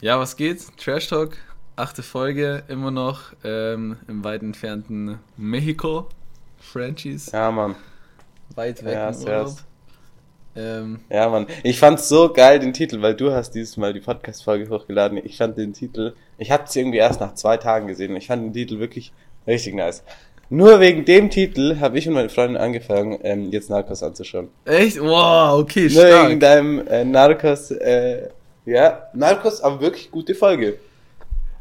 [0.00, 0.60] Ja, was geht?
[0.76, 1.36] Trash Talk,
[1.76, 6.06] achte Folge, immer noch ähm, im weit entfernten Mexiko.
[6.60, 7.30] Franchise.
[7.32, 7.76] Ja, Mann.
[8.54, 9.16] Weit weg Ja, im.
[9.16, 9.56] Urlaub.
[10.56, 11.46] Ähm, Ja, Mann.
[11.62, 15.20] Ich fand's so geil, den Titel, weil du hast dieses Mal die Podcast-Folge hochgeladen.
[15.24, 18.14] Ich fand den Titel, ich hab's irgendwie erst nach zwei Tagen gesehen.
[18.16, 19.12] Ich fand den Titel wirklich
[19.46, 20.02] richtig nice.
[20.50, 24.48] Nur wegen dem Titel habe ich und meine Freundin angefangen, ähm, jetzt Narcos anzuschauen.
[24.64, 24.98] echt?
[25.00, 26.40] Wow, okay, Nur wegen stark.
[26.40, 28.30] deinem äh, Narcos, äh,
[28.70, 30.78] ja, Narcos, aber wirklich gute Folge.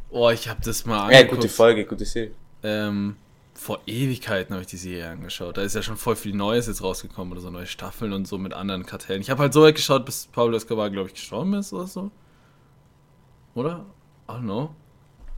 [0.10, 1.41] Oh, ich habe das mal Ja, angeguckt.
[1.41, 2.31] gute Folge, gute Serie.
[2.64, 3.16] ähm,
[3.54, 5.58] vor Ewigkeiten habe ich die Serie angeschaut.
[5.58, 8.38] Da ist ja schon voll viel Neues jetzt rausgekommen oder so neue Staffeln und so
[8.38, 9.22] mit anderen Kartellen.
[9.22, 12.12] Ich habe halt so weit geschaut, bis Pablo Escobar, glaube ich, gestorben ist oder so.
[13.55, 13.86] Oder?
[14.30, 14.70] I don't know.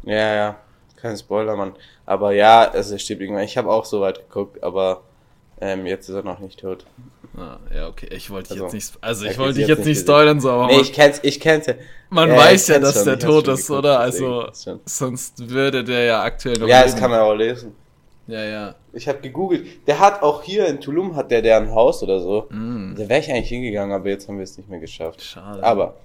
[0.04, 0.59] Ja, ja,
[0.98, 1.73] kein Spoiler, Mann.
[2.05, 3.43] Aber ja, also er stirbt irgendwann.
[3.45, 5.01] Ich habe auch so weit geguckt, aber
[5.62, 6.85] ähm, jetzt ist er noch nicht tot.
[7.39, 8.07] Ah, ja, okay.
[8.11, 10.49] Ich wollte dich Also, jetzt nicht, also ich wollte dich jetzt jetzt nicht spoilern, so,
[10.52, 11.67] aber Nee, man, ich kenn's, ich kenn's
[12.09, 13.99] man Ja, weiß ja, dass schon, der tot ist, geguckt, oder?
[13.99, 14.48] Also,
[14.85, 16.99] sonst würde der ja aktuell noch Ja, das leben.
[17.01, 17.73] kann man auch lesen.
[18.27, 18.76] Ja, ja.
[18.93, 19.87] Ich habe gegoogelt.
[19.87, 22.48] Der hat auch hier in Tulum hat der, der ein Haus oder so.
[22.51, 25.21] Mm, Da wäre ich eigentlich hingegangen, aber jetzt haben wir es nicht mehr geschafft.
[25.23, 25.63] schade.
[25.63, 25.95] Aber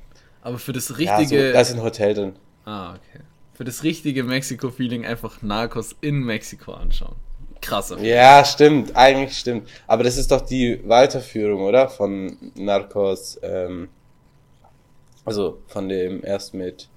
[0.43, 1.53] Aber für das ja, so, richtige.
[1.53, 2.33] da ist ein Hotel drin.
[2.65, 3.23] ah, okay.
[3.55, 7.17] Für das richtige Mexiko-Feeling einfach Narcos in Mexiko anschauen.
[7.65, 7.91] Krass.
[7.93, 9.69] auf jeden Ja, stimmt, eigentlich stimmt.
[9.87, 11.89] Aber das ist doch die Weiterführung, oder?
[11.89, 13.89] Von Narcos, ähm,
[15.25, 16.89] also von dem erst mit.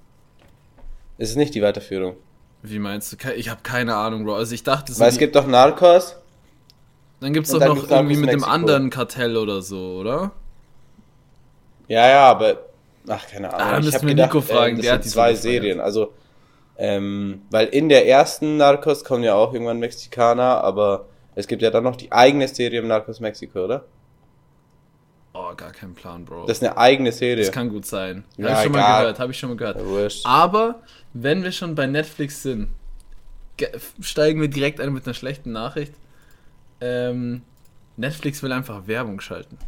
[1.18, 2.16] Es ist nicht die Weiterführung.
[2.64, 3.34] Wie meinst du?
[3.36, 4.36] Ich habe keine Ahnung, Bro.
[4.36, 6.16] Also ich dachte, so Weil es gibt doch Narcos.
[7.22, 8.50] dann gibt's und doch dann noch irgendwie mit dem Mexiko.
[8.52, 10.32] anderen Kartell oder so, oder?
[11.88, 12.58] Ja, ja, aber.
[13.08, 13.68] Ach, keine Ahnung.
[13.68, 15.34] Ah, da müssen wir gedacht, Nico fragen, ähm, das der hat sind die zwei.
[15.36, 15.80] Serien.
[15.80, 16.12] Also,
[16.78, 21.70] ähm, weil in der ersten Narcos kommen ja auch irgendwann Mexikaner, aber es gibt ja
[21.72, 23.86] dann noch die eigene Serie im Narcos Mexiko, oder?
[25.34, 26.46] Oh, gar kein Plan, Bro.
[26.48, 27.44] Das ist eine eigene Serie.
[27.44, 28.24] Das kann gut sein.
[28.38, 29.02] Ja, habe ich schon mal egal.
[29.02, 29.86] gehört, habe ich schon mal gehört.
[29.86, 30.26] Wurscht.
[30.26, 30.82] Aber
[31.14, 32.70] wenn wir schon bei Netflix sind,
[33.58, 33.70] ge-
[34.02, 35.94] steigen wir direkt ein mit einer schlechten Nachricht.
[36.82, 37.44] Ähm,
[37.98, 39.60] Netflix will einfach Werbung schalten.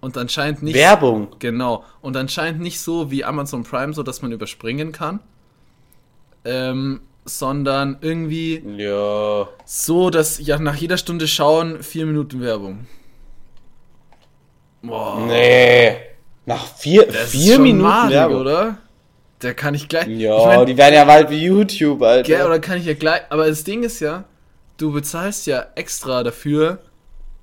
[0.00, 0.74] Und anscheinend nicht.
[0.74, 1.28] Werbung.
[1.38, 1.84] Genau.
[2.00, 5.20] Und anscheinend nicht so wie Amazon Prime, so dass man überspringen kann.
[6.46, 9.48] Ähm, sondern irgendwie Ja.
[9.64, 12.86] so, dass ja nach jeder Stunde schauen vier Minuten Werbung.
[14.82, 15.20] Boah.
[15.26, 15.96] Nee.
[16.44, 18.36] Nach vier, Das vier Minuten madig, Werbung.
[18.40, 18.78] oder?
[19.40, 20.06] Da kann ich gleich.
[20.06, 22.22] Ja, ich mein, die werden ja bald wie YouTube, Alter.
[22.22, 23.22] Gell, oder kann ich ja gleich.
[23.28, 24.24] Aber das Ding ist ja,
[24.76, 26.78] du bezahlst ja extra dafür,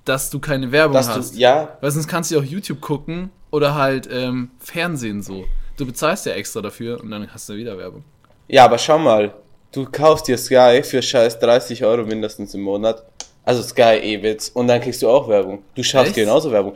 [0.05, 1.35] dass du keine Werbung Dass hast.
[1.35, 5.45] du, ja, Weil sonst kannst du ja auch YouTube gucken oder halt ähm, Fernsehen so.
[5.77, 8.03] Du bezahlst ja extra dafür und dann hast du wieder Werbung.
[8.47, 9.33] Ja, aber schau mal.
[9.71, 13.03] Du kaufst dir Sky für scheiß 30 Euro mindestens im Monat.
[13.43, 14.49] Also Sky E-Witz.
[14.49, 15.63] Und dann kriegst du auch Werbung.
[15.75, 16.15] Du schaust Echt?
[16.15, 16.73] genauso Werbung.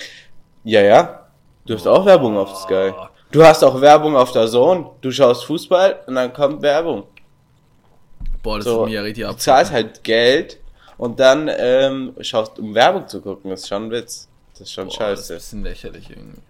[0.63, 1.27] Ja, ja.
[1.65, 2.91] Du hast auch Werbung auf Sky.
[3.31, 4.89] Du hast auch Werbung auf der Zone.
[5.01, 7.03] Du schaust Fußball und dann kommt Werbung.
[8.41, 9.39] Boah, das So, ist mir ja richtig du ab.
[9.39, 10.59] zahlst halt Geld
[10.97, 13.51] und dann ähm, schaust, um Werbung zu gucken.
[13.51, 14.27] Das ist schon ein Witz.
[14.53, 15.33] Das ist schon Boah, das ist ein scheiße.
[15.35, 16.41] bisschen lächerlich irgendwie.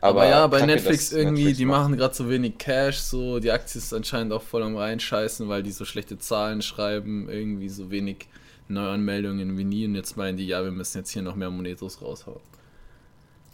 [0.00, 3.50] Aber, ja, bei kacke, Netflix irgendwie, Netflix die machen gerade so wenig Cash, so die
[3.50, 7.90] Aktie ist anscheinend auch voll am reinscheißen, weil die so schlechte Zahlen schreiben, irgendwie so
[7.90, 8.28] wenig
[8.68, 12.02] Neuanmeldungen wie nie und jetzt meinen die, ja, wir müssen jetzt hier noch mehr Monetos
[12.02, 12.40] raushauen.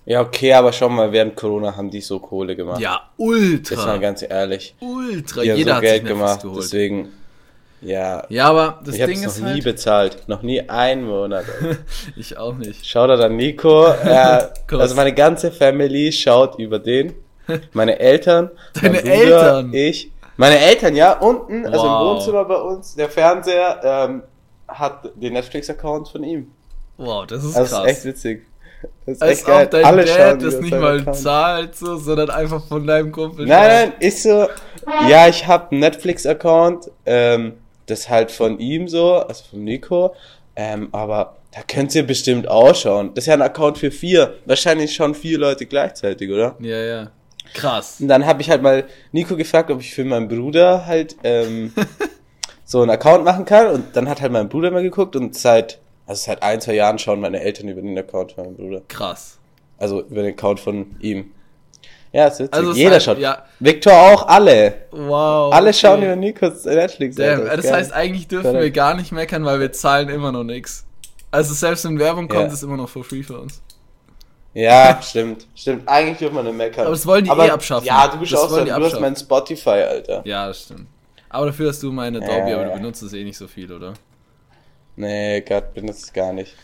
[0.04, 2.80] Ja, okay, aber schon mal während Corona haben die so Kohle gemacht.
[2.80, 3.96] Ja, Jetzt mal ultra.
[3.98, 4.74] ganz ehrlich.
[4.80, 5.42] Ultra.
[5.42, 7.12] Die haben Jeder so hat Geld gemacht, deswegen.
[7.82, 10.28] Ja, Ja, aber das ich habe Ding ist noch nie halt, bezahlt.
[10.28, 11.44] Noch nie einen Monat.
[12.16, 12.86] Ich auch nicht.
[12.86, 13.86] Schaut da dann Nico.
[14.04, 17.14] Äh, also meine ganze Family schaut über den.
[17.72, 18.50] Meine Eltern.
[18.74, 19.14] Deine mein Bruder,
[19.56, 19.74] Eltern?
[19.74, 20.12] Ich.
[20.36, 22.16] Meine Eltern, ja, unten, also im Wow.
[22.16, 24.22] Wohnzimmer bei uns, der Fernseher ähm,
[24.66, 26.50] hat den Netflix-Account von ihm.
[26.96, 27.84] Wow, das ist Das krass.
[27.84, 28.46] ist echt witzig.
[29.04, 29.64] Das ist Als echt geil.
[29.66, 31.16] ob dein Alle Dad schauen das nicht mal Account.
[31.16, 33.46] zahlt, so, sondern einfach von deinem Kumpel.
[33.46, 34.48] Nein, nein, ist so.
[35.08, 37.54] Ja, ich habe einen Netflix-Account, ähm,
[37.86, 40.14] das halt von ihm so, also von Nico.
[40.54, 43.12] Ähm, aber da könnt ihr bestimmt ausschauen.
[43.14, 44.38] Das ist ja ein Account für vier.
[44.46, 46.56] Wahrscheinlich schon vier Leute gleichzeitig, oder?
[46.60, 47.10] Ja, ja.
[47.54, 48.00] Krass.
[48.00, 51.72] Und dann habe ich halt mal Nico gefragt, ob ich für meinen Bruder halt ähm,
[52.64, 53.68] so einen Account machen kann.
[53.68, 56.98] Und dann hat halt mein Bruder mal geguckt und seit, also seit ein, zwei Jahren
[56.98, 58.82] schauen meine Eltern über den Account von meinem Bruder.
[58.88, 59.38] Krass.
[59.78, 61.32] Also über den Account von ihm.
[62.12, 62.52] Ja, ist.
[62.52, 63.18] Also es Jeder heißt- schaut.
[63.18, 63.42] ja.
[63.58, 64.74] Victor auch, alle.
[64.90, 65.52] Wow.
[65.54, 66.06] Alle schauen okay.
[66.06, 67.16] über Nikos Netflix.
[67.16, 67.72] Damn, das geil.
[67.72, 70.84] heißt, eigentlich dürfen wir gar nicht meckern, weil wir zahlen immer noch nix.
[71.30, 72.52] Also selbst wenn Werbung kommt, Ja.
[72.52, 73.62] ist immer noch for free für uns.
[74.52, 75.46] Ja, stimmt.
[75.54, 75.88] Stimmt.
[75.88, 76.82] Eigentlich dürfen wir nicht meckern.
[76.84, 77.86] Aber das wollen die eh abschaffen.
[77.86, 80.20] Ja, du bist Das auch so, du hast mein Spotify, Alter.
[80.26, 80.88] Ja, das stimmt.
[81.30, 83.72] Aber dafür hast du meine Ja, Dolby, aber du benutzt es eh nicht so viel,
[83.72, 83.94] oder?
[84.96, 86.54] Nee, Gott, benutzt es gar nicht.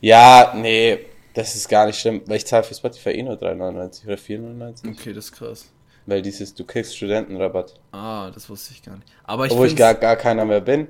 [0.00, 1.00] Ja, nee,
[1.34, 4.90] das ist gar nicht schlimm, weil ich zahle für Spotify eh nur 3,99 oder 4,99.
[4.90, 5.72] Okay, das ist krass.
[6.06, 7.74] Weil dieses, du kriegst Studentenrabatt.
[7.92, 9.08] Ah, das wusste ich gar nicht.
[9.24, 10.88] Aber ich Obwohl ich gar, gar keiner mehr bin,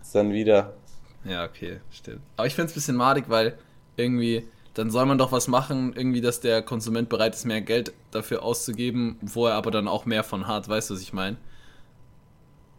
[0.00, 0.74] ist dann wieder.
[1.24, 2.20] Ja, okay, stimmt.
[2.36, 3.58] Aber ich finde es ein bisschen madig, weil
[3.96, 7.92] irgendwie, dann soll man doch was machen, irgendwie, dass der Konsument bereit ist, mehr Geld
[8.12, 10.68] dafür auszugeben, wo er aber dann auch mehr von hat.
[10.68, 11.36] Weißt du, was ich meine?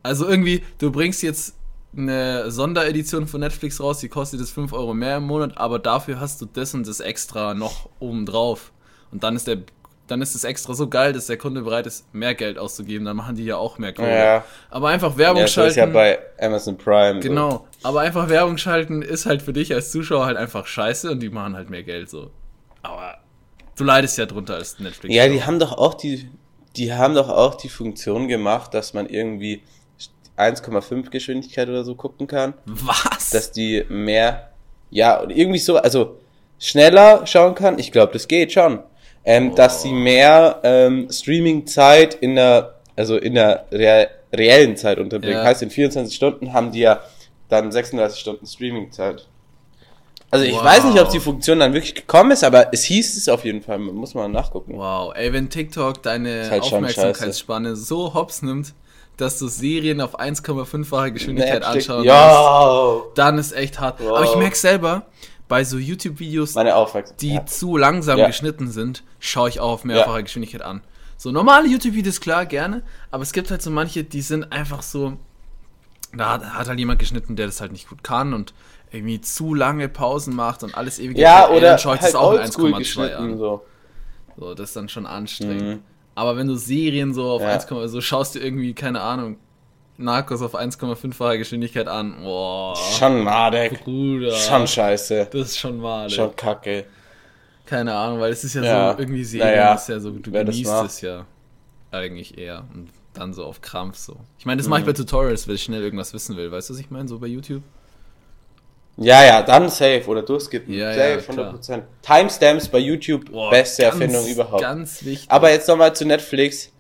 [0.04, 1.57] Also irgendwie, du bringst jetzt
[1.96, 6.20] eine Sonderedition von Netflix raus, die kostet jetzt 5 Euro mehr im Monat, aber dafür
[6.20, 8.72] hast du das und das extra noch obendrauf.
[9.12, 9.60] Und dann ist der
[10.08, 13.06] dann ist es extra so geil, dass der Kunde bereit ist, mehr Geld auszugeben.
[13.06, 14.18] Dann machen die ja auch mehr Kohle.
[14.18, 14.44] Ja.
[14.70, 15.68] Aber einfach Werbung ja, schalten.
[15.68, 17.20] Das ist ja bei Amazon Prime.
[17.20, 17.50] Genau.
[17.52, 17.66] So.
[17.84, 21.30] Aber einfach Werbung schalten ist halt für dich als Zuschauer halt einfach scheiße und die
[21.30, 22.32] machen halt mehr Geld so.
[22.82, 23.18] Aber
[23.76, 25.14] du leidest ja drunter als Netflix.
[25.14, 26.30] Ja, die haben doch auch die,
[26.76, 29.62] die haben doch auch die Funktion gemacht, dass man irgendwie
[30.38, 32.54] 1,5 Geschwindigkeit oder so gucken kann.
[32.66, 33.32] Was?
[33.32, 34.52] Dass die mehr,
[34.90, 36.18] ja, und irgendwie so, also
[36.60, 37.80] schneller schauen kann.
[37.80, 38.80] Ich glaube, das geht schon.
[39.26, 39.56] Ähm, oh.
[39.56, 39.94] Dass sie oh.
[39.94, 45.38] mehr ähm, Streaming-Zeit in der, also in der re reellen Zeit unterbringen.
[45.38, 45.44] Ja.
[45.46, 47.00] Heißt, in 24 Stunden haben die ja
[47.48, 49.26] dann 36 Stunden Streaming-Zeit.
[50.30, 50.64] Also ich wow.
[50.66, 53.62] weiß nicht, ob die Funktion dann wirklich gekommen ist, aber es hieß es auf jeden
[53.62, 53.80] Fall.
[53.80, 54.74] Muss man nachgucken.
[54.76, 58.74] Wow, ey, wenn TikTok deine halt Aufmerksamkeitsspanne so hops nimmt
[59.18, 64.00] dass du Serien auf 1,5-fache Geschwindigkeit anschauen musst, dann ist echt hart.
[64.00, 64.18] Wow.
[64.18, 65.08] Aber ich merke selber,
[65.48, 66.56] bei so YouTube-Videos,
[67.20, 67.46] die ja.
[67.46, 68.28] zu langsam ja.
[68.28, 70.22] geschnitten sind, schaue ich auch auf mehrfache ja.
[70.22, 70.82] Geschwindigkeit an.
[71.18, 75.18] So normale YouTube-Videos, klar, gerne, aber es gibt halt so manche, die sind einfach so,
[76.16, 78.54] da hat halt jemand geschnitten, der das halt nicht gut kann und
[78.92, 81.18] irgendwie zu lange Pausen macht und alles ewig.
[81.18, 83.38] Ja, Zeit, oder ey, dann schaue ich halt das auch in 1,2 an.
[83.38, 83.66] So.
[84.38, 85.62] so, das ist dann schon anstrengend.
[85.62, 85.80] Mhm.
[86.18, 87.50] Aber wenn du Serien so auf ja.
[87.50, 89.38] 1, so schaust du irgendwie, keine Ahnung,
[89.98, 92.24] Narcos auf 1,5-fache Geschwindigkeit an.
[92.24, 92.76] Boah.
[92.76, 93.84] Schon madig.
[93.84, 94.32] Bruder.
[94.32, 95.28] Schon scheiße.
[95.32, 96.16] Das ist schon madig.
[96.16, 96.86] Schon kacke.
[97.68, 98.94] Keine Ahnung, weil es ist ja, ja.
[98.94, 99.74] so, irgendwie Serien naja.
[99.76, 101.28] ist ja so, du Wer genießt es ja
[101.92, 102.64] eigentlich eher.
[102.74, 104.18] Und dann so auf Krampf so.
[104.40, 104.72] Ich meine, das mhm.
[104.72, 104.96] mache ich bei mhm.
[104.96, 106.52] Tutorials, wenn ich schnell irgendwas wissen will.
[106.52, 107.08] Weißt du, was ich meine?
[107.08, 107.62] So bei YouTube.
[108.98, 110.74] Ja, ja, dann safe oder durchskippen.
[110.74, 111.66] Ja, safe, ja, 100%.
[111.66, 111.82] Klar.
[112.02, 114.62] Timestamps bei YouTube, Boah, beste ganz, Erfindung überhaupt.
[114.62, 115.30] Ganz wichtig.
[115.30, 116.72] Aber jetzt nochmal zu Netflix.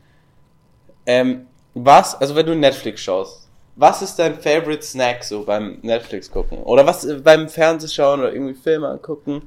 [1.06, 6.32] Ähm, was, also wenn du Netflix schaust, was ist dein favorite Snack so beim Netflix
[6.32, 6.58] gucken?
[6.64, 9.44] Oder was äh, beim Fernsehschauen oder irgendwie Filme angucken?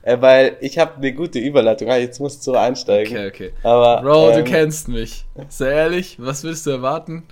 [0.00, 3.16] Äh, weil ich habe eine gute Überleitung, ah, jetzt musst du einsteigen.
[3.16, 3.52] Okay, okay.
[3.62, 5.26] Aber, Bro, ähm, du kennst mich.
[5.48, 7.24] Sehr ehrlich, was willst du erwarten?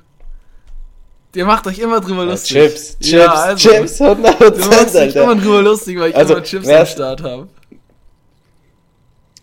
[1.34, 2.56] Ihr macht euch immer drüber lustig.
[2.56, 4.12] Ja, Chips, Chips, ja, also, Chips, 100%.
[4.12, 7.48] Ihr macht euch immer drüber lustig, weil ich also, immer Chips am Start habe.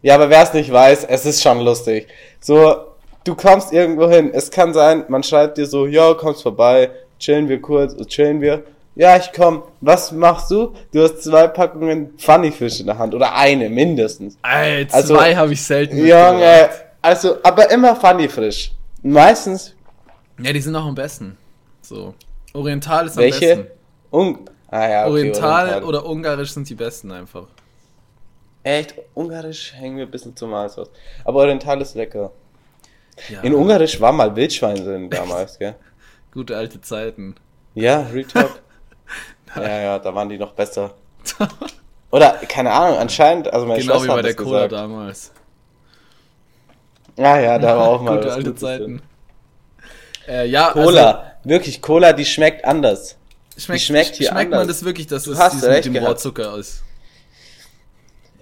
[0.02, 2.08] Ja, aber wer es nicht weiß, es ist schon lustig.
[2.40, 2.76] So,
[3.24, 4.32] du kommst irgendwo hin.
[4.34, 8.64] Es kann sein, man schreibt dir so, yo, kommst vorbei, chillen wir kurz, chillen wir.
[8.96, 9.64] Ja, ich komm.
[9.82, 10.74] Was machst du?
[10.92, 13.16] Du hast zwei Packungen Funnyfish in der Hand.
[13.16, 14.38] Oder eine, mindestens.
[14.44, 15.98] Ey, also, zwei also, habe ich selten.
[15.98, 16.70] Junge,
[17.02, 18.74] also, aber immer Funnyfish.
[19.02, 19.74] Meistens.
[20.42, 21.38] Ja, die sind auch am besten.
[21.90, 22.14] So.
[22.54, 23.56] Oriental ist am Welche?
[23.56, 23.68] besten.
[24.12, 27.48] Un ah, ja, okay, Oriental, Oriental oder Ungarisch sind die besten einfach.
[28.62, 30.92] Echt, Ungarisch hängen wir ein bisschen zum Hals aus.
[31.26, 32.32] Aber Oriental ist lecker.
[33.28, 33.42] Ja.
[33.42, 35.76] In Ungarisch war mal Wildschwein drin damals, gell?
[36.32, 37.34] Gute alte Zeiten.
[37.74, 38.62] Ja, Retalk.
[39.56, 40.94] ja, ja, da waren die noch besser.
[42.12, 45.32] Oder, keine Ahnung, anscheinend, also meine genau Schwester wie bei der Cola damals.
[47.18, 48.18] Ja, ja, da war auch mal.
[48.18, 49.02] Gute alte Zeiten.
[50.30, 53.18] Äh, ja, also Cola, also, wirklich Cola, die schmeckt anders.
[53.58, 54.40] Schmeckt, die schmeckt hier schmeckt anders.
[54.40, 55.98] Schmeckt man das wirklich, dass du das hast mit dem.
[55.98, 56.84] Rohrzucker ist?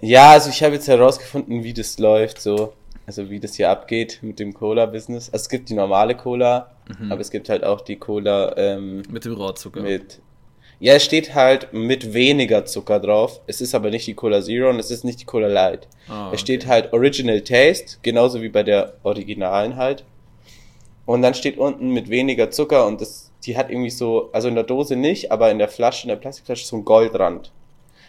[0.00, 2.74] Ja, also ich habe jetzt herausgefunden, wie das läuft, so.
[3.06, 5.30] Also wie das hier abgeht mit dem Cola-Business.
[5.30, 7.10] Also es gibt die normale Cola, mhm.
[7.10, 9.80] aber es gibt halt auch die Cola ähm, mit dem Rohrzucker.
[9.80, 10.20] Mit
[10.80, 13.40] ja, es steht halt mit weniger Zucker drauf.
[13.48, 15.88] Es ist aber nicht die Cola Zero und es ist nicht die Cola Light.
[16.08, 16.34] Oh, okay.
[16.34, 20.04] Es steht halt Original Taste, genauso wie bei der originalen halt.
[21.08, 24.54] Und dann steht unten mit weniger Zucker und das, die hat irgendwie so, also in
[24.54, 27.50] der Dose nicht, aber in der Flasche, in der Plastikflasche so ein Goldrand.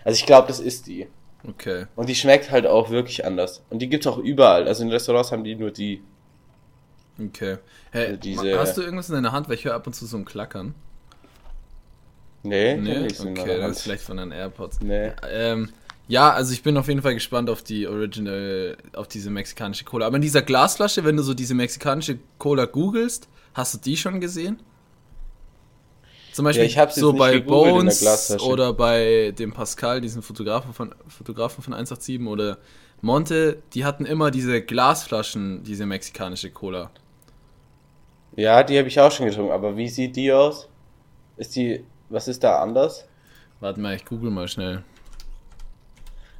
[0.03, 1.07] Also ich glaube, das ist die.
[1.47, 1.85] Okay.
[1.95, 3.63] Und die schmeckt halt auch wirklich anders.
[3.69, 4.67] Und die gibt's auch überall.
[4.67, 6.03] Also in Restaurants haben die nur die.
[7.17, 7.59] Okay.
[7.91, 9.47] Hey, also diese, hast du irgendwas in deiner Hand?
[9.47, 10.75] Weil ich höre ab und zu so ein Klackern.
[12.43, 13.07] Nee, nee?
[13.07, 14.81] okay, das ist vielleicht von deinen AirPods.
[14.81, 15.13] Nee.
[15.31, 15.69] Ähm,
[16.09, 20.07] ja, also ich bin auf jeden Fall gespannt auf die Original, auf diese mexikanische Cola.
[20.07, 24.19] Aber in dieser Glasflasche, wenn du so diese mexikanische Cola googelst, hast du die schon
[24.19, 24.59] gesehen?
[26.33, 31.73] Zum Beispiel ja, so bei Bones oder bei dem Pascal, diesen Fotografen von, Fotografen von
[31.73, 32.57] 187 oder
[33.01, 36.89] Monte, die hatten immer diese Glasflaschen, diese mexikanische Cola.
[38.35, 40.67] Ja, die habe ich auch schon getrunken, aber wie sieht die aus?
[41.37, 43.05] Ist die, was ist da anders?
[43.59, 44.83] Warte mal, ich google mal schnell.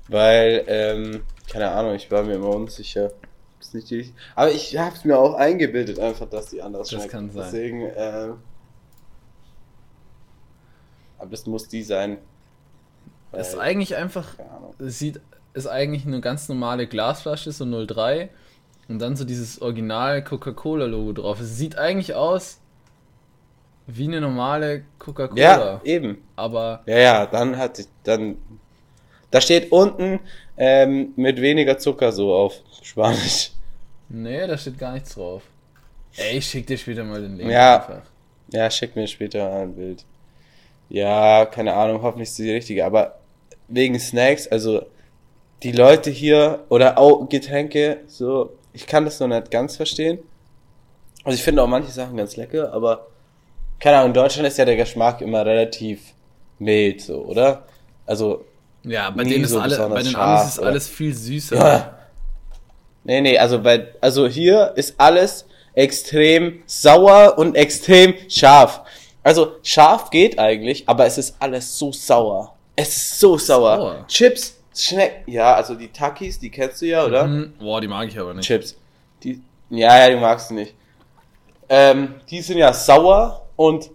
[0.09, 3.11] Weil, ähm, keine Ahnung, ich war mir immer unsicher.
[3.59, 7.05] Ist nicht die, aber ich habe es mir auch eingebildet, einfach, dass die anders schmeckt.
[7.05, 7.43] Das kann sein.
[7.43, 8.37] Deswegen, ähm,
[11.17, 12.17] aber das muss die sein.
[13.31, 14.35] Es Ist eigentlich einfach,
[14.79, 15.19] sieht,
[15.53, 18.29] ist eigentlich eine ganz normale Glasflasche, so 03.
[18.87, 21.39] Und dann so dieses original Coca-Cola-Logo drauf.
[21.39, 22.59] Es sieht eigentlich aus
[23.85, 25.41] wie eine normale Coca-Cola.
[25.41, 26.23] Ja, eben.
[26.35, 26.81] Aber.
[26.87, 28.37] Ja, ja, dann hat ich, dann
[29.31, 30.19] da steht unten,
[30.57, 33.51] ähm, mit weniger Zucker so auf Spanisch.
[34.09, 35.43] nee, da steht gar nichts drauf.
[36.15, 37.51] Ey, ich schick dir später mal den Link.
[37.51, 37.77] Ja.
[37.77, 38.01] Einfach.
[38.51, 40.03] Ja, schick mir später ein Bild.
[40.89, 43.19] Ja, keine Ahnung, hoffentlich ist die richtige, aber
[43.67, 44.81] wegen Snacks, also
[45.61, 50.19] die Leute hier oder auch Getränke, so, ich kann das noch nicht ganz verstehen.
[51.23, 53.07] Also ich finde auch manche Sachen ganz lecker, aber
[53.79, 56.13] keine Ahnung, in Deutschland ist ja der Geschmack immer relativ
[56.57, 57.65] mild, so, oder?
[58.05, 58.45] Also,
[58.83, 61.55] Ja, bei denen ist so alle, bei den scharf, Amis ist alles viel süßer.
[61.55, 61.95] ja.
[63.03, 68.81] Nee, nee, also bei, also hier ist alles extrem sauer und extrem scharf.
[69.23, 72.55] Also scharf geht eigentlich, aber es ist alles so sauer.
[72.75, 73.77] Es ist so sauer.
[73.77, 74.07] Sauer?
[74.07, 77.25] Chips schmecken, ja, also die Takis, die kennst du ja, oder?
[77.25, 77.53] Mhm.
[77.59, 78.45] Boah, die mag ich aber nicht.
[78.45, 78.77] Chips.
[79.23, 80.73] Die, ja, ja, die magst du nicht.
[81.67, 83.91] Ähm, die sind ja sauer und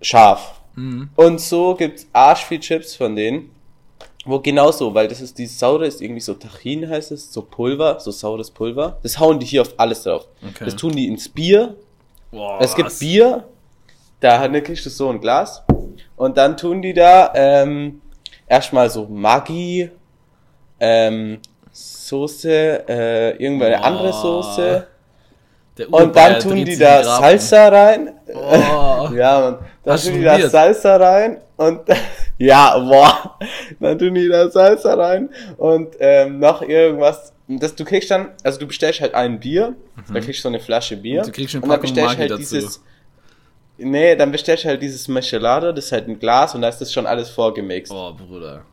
[0.00, 0.60] scharf.
[0.74, 1.08] Mhm.
[1.16, 3.50] Und so gibt's arsch viel Chips von denen.
[4.26, 8.00] Wo genauso, weil das ist dieses saure ist irgendwie so Tachin heißt es, so Pulver,
[8.00, 8.98] so saures Pulver.
[9.04, 10.26] Das hauen die hier auf alles drauf.
[10.42, 10.64] Okay.
[10.64, 11.76] Das tun die ins Bier.
[12.32, 12.98] Boah, es gibt was?
[12.98, 13.44] Bier,
[14.18, 15.62] da ne, kriegst du so ein Glas.
[16.16, 18.02] Und dann tun die da ähm,
[18.48, 19.90] erstmal so Maggi,
[20.80, 21.38] ähm,
[21.70, 23.84] Soße, äh, irgendeine Boah.
[23.84, 24.86] andere Soße.
[25.90, 27.04] Und dann tun die da.
[27.04, 28.12] Salsa rein.
[28.34, 29.08] Oh.
[29.14, 29.58] Ja, Mann.
[29.84, 30.48] Dann Hast tun die da?
[30.48, 31.80] Salsa rein und
[32.38, 33.38] ja, boah.
[33.78, 37.32] Dann tun die da Salsa rein und ähm, noch irgendwas.
[37.46, 39.76] Das, du kriegst dann, also du bestellst halt ein Bier,
[40.12, 41.20] dann kriegst du so eine Flasche Bier.
[41.20, 41.26] Mhm.
[41.26, 42.54] Und du kriegst eine und dann Packung bestellst Maggi halt dazu.
[42.56, 42.82] dieses.
[43.78, 46.80] Nee, dann bestellst du halt dieses Michelada, das ist halt ein Glas und da ist
[46.80, 47.92] das schon alles vorgemixt.
[47.92, 48.64] Oh, Bruder.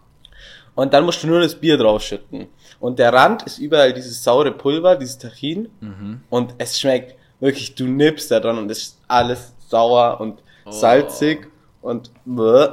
[0.75, 2.47] Und dann musst du nur das Bier draufschütten.
[2.79, 5.69] Und der Rand ist überall dieses saure Pulver, dieses Tachin.
[5.81, 6.21] Mhm.
[6.29, 10.71] Und es schmeckt wirklich, du nippst da dran und es ist alles sauer und Oh.
[10.71, 11.47] salzig
[11.81, 12.67] und bäh.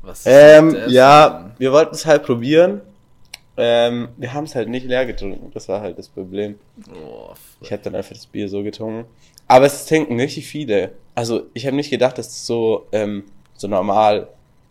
[0.00, 2.80] Was ist Ähm, das ja, wir wollten es halt probieren.
[3.58, 5.50] Ähm, wir haben es halt nicht leer getrunken.
[5.52, 6.58] Das war halt das Problem.
[6.94, 9.04] Oh, Ich hätte dann einfach das Bier so getrunken.
[9.48, 10.92] Aber es trinken richtig viele.
[11.14, 14.28] Also ich habe nicht gedacht, dass es so, ähm, so normal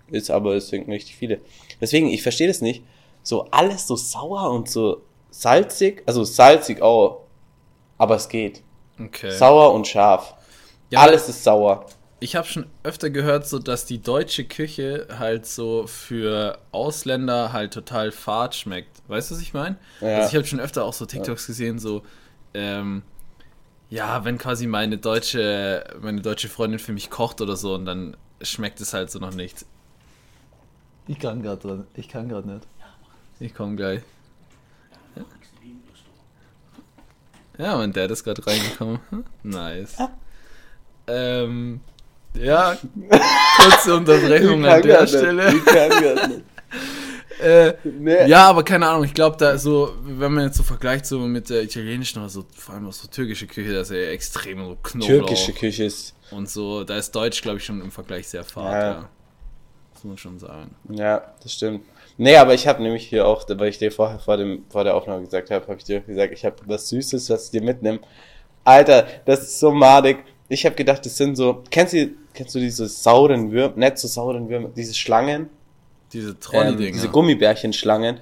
[0.10, 1.40] ist, aber es trinken richtig viele.
[1.82, 2.84] Deswegen, ich verstehe das nicht.
[3.24, 6.04] So alles so sauer und so salzig.
[6.06, 7.22] Also salzig auch.
[7.98, 8.64] Aber es geht.
[9.00, 9.32] okay.
[9.32, 10.34] Sauer und scharf.
[10.90, 11.86] Ja, Alles ist sauer.
[12.22, 17.74] Ich habe schon öfter gehört, so dass die deutsche Küche halt so für Ausländer halt
[17.74, 19.02] total fad schmeckt.
[19.08, 19.78] Weißt du, was ich meine?
[20.02, 20.18] Ja.
[20.18, 22.02] Also ich habe schon öfter auch so TikToks gesehen, so
[22.54, 23.04] ähm,
[23.90, 28.18] ja, wenn quasi meine deutsche meine deutsche Freundin für mich kocht oder so und dann
[28.42, 29.66] schmeckt es halt so noch nichts.
[31.10, 31.88] Ich kann gerade dran.
[31.96, 32.68] Ich kann gerade nicht.
[33.40, 34.02] Ich komme gleich.
[37.58, 39.00] Ja, mein Dad ist gerade reingekommen.
[39.44, 39.98] Nice.
[41.08, 41.82] Ähm,
[42.36, 42.78] ja,
[43.58, 45.54] kurze Unterbrechung an der Stelle.
[45.56, 46.42] Ich kann gar nicht.
[47.42, 48.28] Äh, Nee.
[48.28, 51.50] ja, aber keine Ahnung, ich glaube, da so, wenn man jetzt so vergleicht so mit
[51.50, 54.78] der italienischen oder so, vor allem auch so türkische Küche, da ist ja extrem so
[54.84, 58.44] Knoblauch Türkische Küche ist, und so, da ist Deutsch, glaube ich, schon im Vergleich sehr
[58.44, 58.92] fad, Ja.
[58.92, 59.10] ja.
[60.00, 60.74] Das muss schon sagen.
[60.90, 61.84] ja, das stimmt.
[62.18, 64.96] Nee, aber ich habe nämlich hier auch, weil ich dir vorher vor, dem, vor der
[64.96, 68.00] Aufnahme gesagt habe, habe ich dir gesagt, ich habe was Süßes, was ich dir mitnehme.
[68.64, 70.24] Alter, das ist so madig.
[70.48, 74.08] Ich habe gedacht, das sind so, kennst du, kennst du diese sauren Würmer, nicht so
[74.08, 75.50] sauren Würmer, diese Schlangen?
[76.14, 76.92] Diese Ähm, Trolley-Dinger.
[76.94, 78.22] diese Gummibärchenschlangen.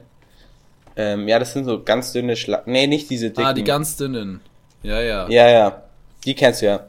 [0.95, 2.63] Ähm, ja, das sind so ganz dünne Schlangen.
[2.71, 3.43] Nee, nicht diese dicken.
[3.45, 4.41] ah, die ganz dünnen.
[4.81, 5.29] Ja, ja.
[5.29, 5.83] Ja, ja.
[6.25, 6.87] Die kennst du ja.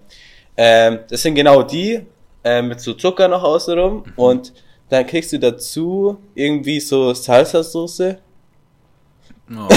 [0.57, 2.07] Ähm, das sind genau die,
[2.43, 3.99] ähm, mit so Zucker noch außenrum.
[4.07, 4.13] Mhm.
[4.17, 4.53] Und
[4.89, 8.19] dann kriegst du dazu irgendwie so Salsa-Soße.
[9.51, 9.69] Oh,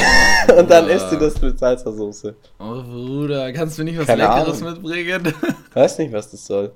[0.57, 2.33] Und dann isst du das mit Salsa-Soße.
[2.59, 4.73] Oh, Bruder, kannst du nicht was Keine Leckeres Ahnung.
[4.81, 5.33] mitbringen?
[5.73, 6.71] Weiß nicht, was das soll.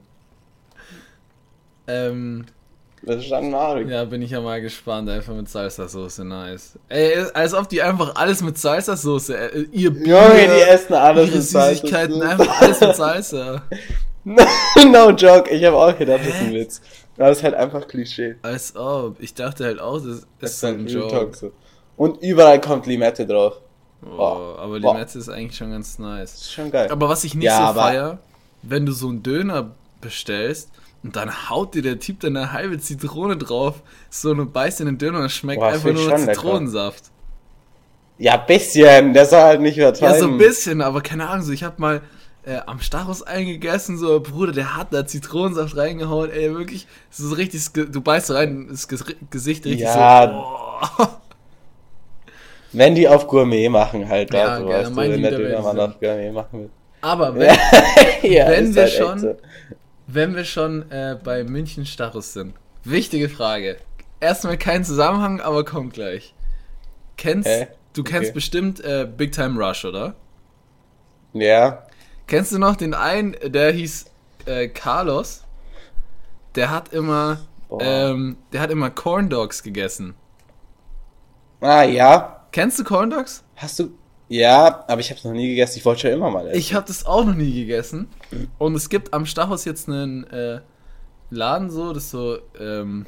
[1.88, 2.46] ähm,
[3.04, 3.90] Das ist schon madig.
[3.90, 5.10] ja, bin ich ja mal gespannt.
[5.10, 6.80] Einfach mit Salsa-Soße, nice.
[6.90, 11.28] Ey, als ob die einfach alles mit Salsa-Soße, äh, ihr Bier, Junge, die essen alles
[11.28, 11.70] ihre mit Salsa.
[11.76, 13.62] Süßigkeiten, einfach alles mit Salsa.
[14.92, 16.82] no joke, ich habe auch gedacht, das ist ein Witz.
[17.18, 18.36] Das ist halt einfach Klischee.
[18.42, 19.20] Als ob.
[19.22, 21.38] Ich dachte halt auch, das Das ist ein Real Joke.
[21.38, 21.52] So.
[21.98, 23.54] Und überall kommt Limette drauf.
[24.04, 24.60] Oh, Boah.
[24.60, 24.80] aber.
[24.80, 26.34] Limette ist eigentlich schon ganz Das nice.
[26.36, 26.90] ist schon geil.
[26.92, 28.20] Aber was ich nicht Ja, so feier,
[28.64, 30.72] wenn du so einen Döner bestellst
[31.04, 34.88] und dann haut dir der Typ dann eine halbe Zitrone drauf, so eine beißt in
[34.88, 36.34] den Döner und schmeckt Boah, das einfach nur schon lecker.
[36.34, 37.12] Zitronensaft.
[38.18, 40.14] Ja, bisschen, der soll halt nicht übertreiben.
[40.16, 42.02] Ja, so ein bisschen, aber keine Ahnung, so ich hab mal
[42.46, 47.62] äh, am Stachus eingegessen, so, Bruder, der hat da Zitronensaft reingehauen, ey, wirklich, so richtig,
[47.62, 50.82] das Ge- du beißt rein, das Ges- Gesicht richtig Ja.
[50.98, 51.08] so, oh.
[52.72, 55.80] Wenn die auf Gourmet machen halt, da, Ja, so, geil, weißt du, wenn der Dönermann
[55.80, 56.70] auf Gourmet machen will.
[57.02, 57.56] Aber wenn,
[58.24, 59.36] ja, Wenn ist wir halt schon- so.
[60.08, 63.78] wenn wir schon äh, bei München Stachus sind, wichtige Frage.
[64.20, 66.34] Erstmal kein Zusammenhang, aber kommt gleich.
[67.18, 67.68] Kennst, Hä?
[67.94, 68.34] du kennst Okay.
[68.34, 70.16] bestimmt äh, Big Time Rush, oder?
[71.34, 71.85] Ja,
[72.28, 74.06] Kennst du noch den einen, der hieß
[74.46, 75.44] äh, Carlos?
[76.56, 77.40] Der hat immer,
[77.80, 80.16] ähm, der hat immer Corn Dogs gegessen.
[81.62, 83.44] ah ja, Kennst du Corn Dogs?
[83.56, 83.92] hast du,
[84.28, 86.58] ja, aber ich hab's noch nie gegessen, ich wollte schon immer mal essen.
[86.58, 88.08] Ich habe das auch noch nie gegessen.
[88.58, 90.62] Und es gibt am Stachus jetzt einen äh,
[91.30, 93.06] Laden so, das so, ähm,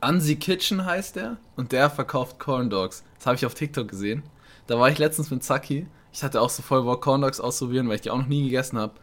[0.00, 1.36] Ansi Kitchen heißt der.
[1.56, 3.04] Und der verkauft Corn Dogs.
[3.18, 4.22] Das habe ich auf TikTok gesehen.
[4.66, 5.86] Da war ich letztens mit Zaki.
[6.14, 8.44] Ich hatte auch so voll Bock, Corn Dogs auszuprobieren, weil ich die auch noch nie
[8.44, 8.94] gegessen habe.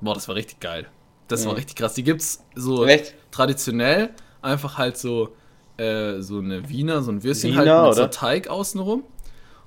[0.00, 0.86] Boah, das war richtig geil.
[1.28, 1.56] Das war Mhm.
[1.56, 1.94] richtig krass.
[1.94, 3.14] Die gibt's so Echt?
[3.32, 5.34] traditionell, einfach halt so,
[5.78, 8.10] äh, so eine Wiener, so ein Würstchen Wiener, halt mit so oder?
[8.10, 9.02] Teig außenrum.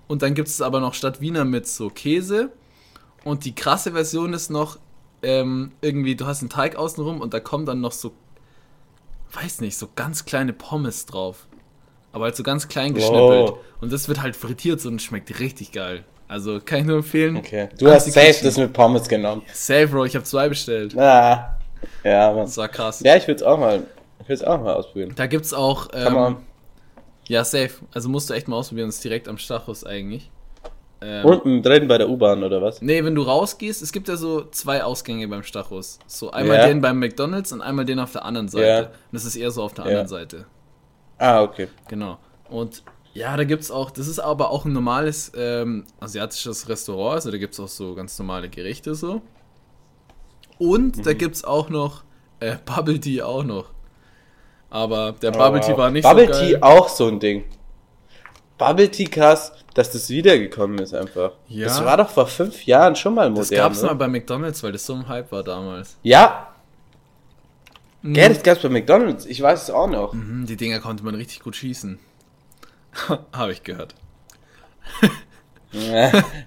[0.07, 2.51] Und dann gibt es aber noch statt Wiener mit so Käse.
[3.25, 4.79] Und die krasse Version ist noch
[5.23, 8.13] ähm, irgendwie, du hast einen Teig außenrum und da kommen dann noch so,
[9.33, 11.47] weiß nicht, so ganz kleine Pommes drauf.
[12.13, 13.49] Aber halt so ganz klein geschnippelt.
[13.49, 13.57] Wow.
[13.81, 16.05] Und das wird halt frittiert so und schmeckt richtig geil.
[16.27, 17.37] Also kann ich nur empfehlen.
[17.37, 18.45] Okay, du hast safe Kitchen.
[18.45, 19.43] das mit Pommes genommen.
[19.53, 20.97] Safe, Bro, ich habe zwei bestellt.
[20.97, 21.57] Ah,
[22.03, 22.41] ja, man.
[22.45, 22.99] Das war krass.
[23.01, 23.83] Ja, ich will's auch mal,
[24.21, 25.13] ich will's auch mal ausprobieren.
[25.15, 25.87] Da gibt's auch.
[25.93, 26.37] Ähm,
[27.27, 27.71] ja, safe.
[27.93, 28.87] Also musst du echt mal ausprobieren.
[28.89, 30.29] Das ist direkt am Stachus eigentlich.
[30.99, 32.81] Ähm, Unten drin bei der U-Bahn oder was?
[32.81, 35.99] Nee, wenn du rausgehst, es gibt ja so zwei Ausgänge beim Stachus.
[36.07, 36.67] So einmal Ja.
[36.67, 38.65] den beim McDonalds und einmal den auf der anderen Seite.
[38.67, 38.79] Ja.
[38.79, 39.89] Und das ist eher so auf der Ja.
[39.91, 40.45] anderen Seite.
[41.19, 41.67] Ah, okay.
[41.87, 42.17] Genau.
[42.49, 42.81] Und
[43.17, 47.37] ja, da gibt's auch, das ist aber auch ein normales ähm, asiatisches Restaurant, also da
[47.37, 49.21] gibt's auch so ganz normale Gerichte so.
[50.59, 51.03] Und Mhm.
[51.03, 52.03] da gibt's auch noch
[52.39, 53.65] äh, Bubble Tea auch noch.
[54.69, 55.77] Aber der Bubble Tea Oh, wow.
[55.79, 56.47] war nicht Bubble so geil.
[56.49, 57.45] Tea auch so ein Ding.
[58.57, 61.31] Bubble Tea krass, dass das wiedergekommen ist einfach.
[61.47, 61.65] Ja.
[61.65, 63.41] Das war doch vor fünf Jahren schon mal modern.
[63.43, 63.89] Das gab's oder?
[63.89, 65.97] mal bei McDonalds, weil das so ein Hype war damals.
[66.03, 66.53] Ja,
[68.01, 68.13] Mhm.
[68.13, 69.25] gell, das gab's bei McDonalds.
[69.25, 70.13] Ich weiß es auch noch.
[70.13, 71.99] Mhm, Die Dinger konnte man richtig gut schießen.
[73.31, 73.95] Habe ich gehört.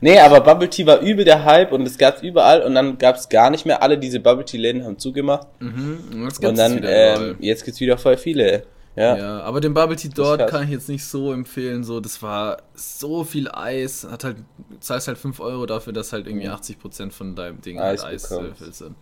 [0.00, 3.28] nee, aber Bubble Tea war übel der Hype und es gab's überall und dann gab's
[3.28, 3.82] gar nicht mehr.
[3.82, 5.98] Alle diese Bubble Tea Läden haben zugemacht Mhm.
[6.12, 8.64] Und, jetzt und gibt's dann wieder ähm, jetzt gibt's wieder voll viele.
[8.96, 9.16] Ja.
[9.16, 11.84] Ja, aber den Bubble Tea dort kann ich jetzt nicht so empfehlen.
[11.84, 14.06] So, das war so viel Eis.
[14.10, 14.36] Hat halt,
[14.80, 18.28] zahlst halt 5 Euro dafür, dass halt irgendwie 80% von deinem Ding halt Eis Eis
[18.28, 18.62] bekommst.
[18.62, 18.96] äh, sind.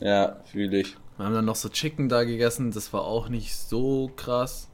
[0.00, 0.96] Ja, fühle ich.
[1.18, 2.72] Wir haben dann noch so Chicken da gegessen.
[2.72, 4.68] Das war auch nicht so krass.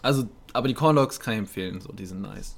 [0.00, 1.80] Also, aber die Corn Dogs kann ich empfehlen.
[1.80, 2.56] So, die sind nice.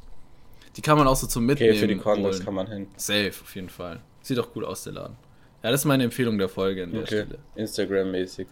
[0.76, 1.72] Die kann man auch so zum Mitnehmen.
[1.72, 2.44] Okay, für die Corndogs holen.
[2.44, 2.86] kann man hin.
[2.96, 4.00] Safe, auf jeden Fall.
[4.22, 5.16] Sieht auch gut aus, der Laden.
[5.62, 7.38] Ja, das ist meine Empfehlung der Folge an der Okay, Stelle.
[7.56, 8.46] Instagram-mäßig.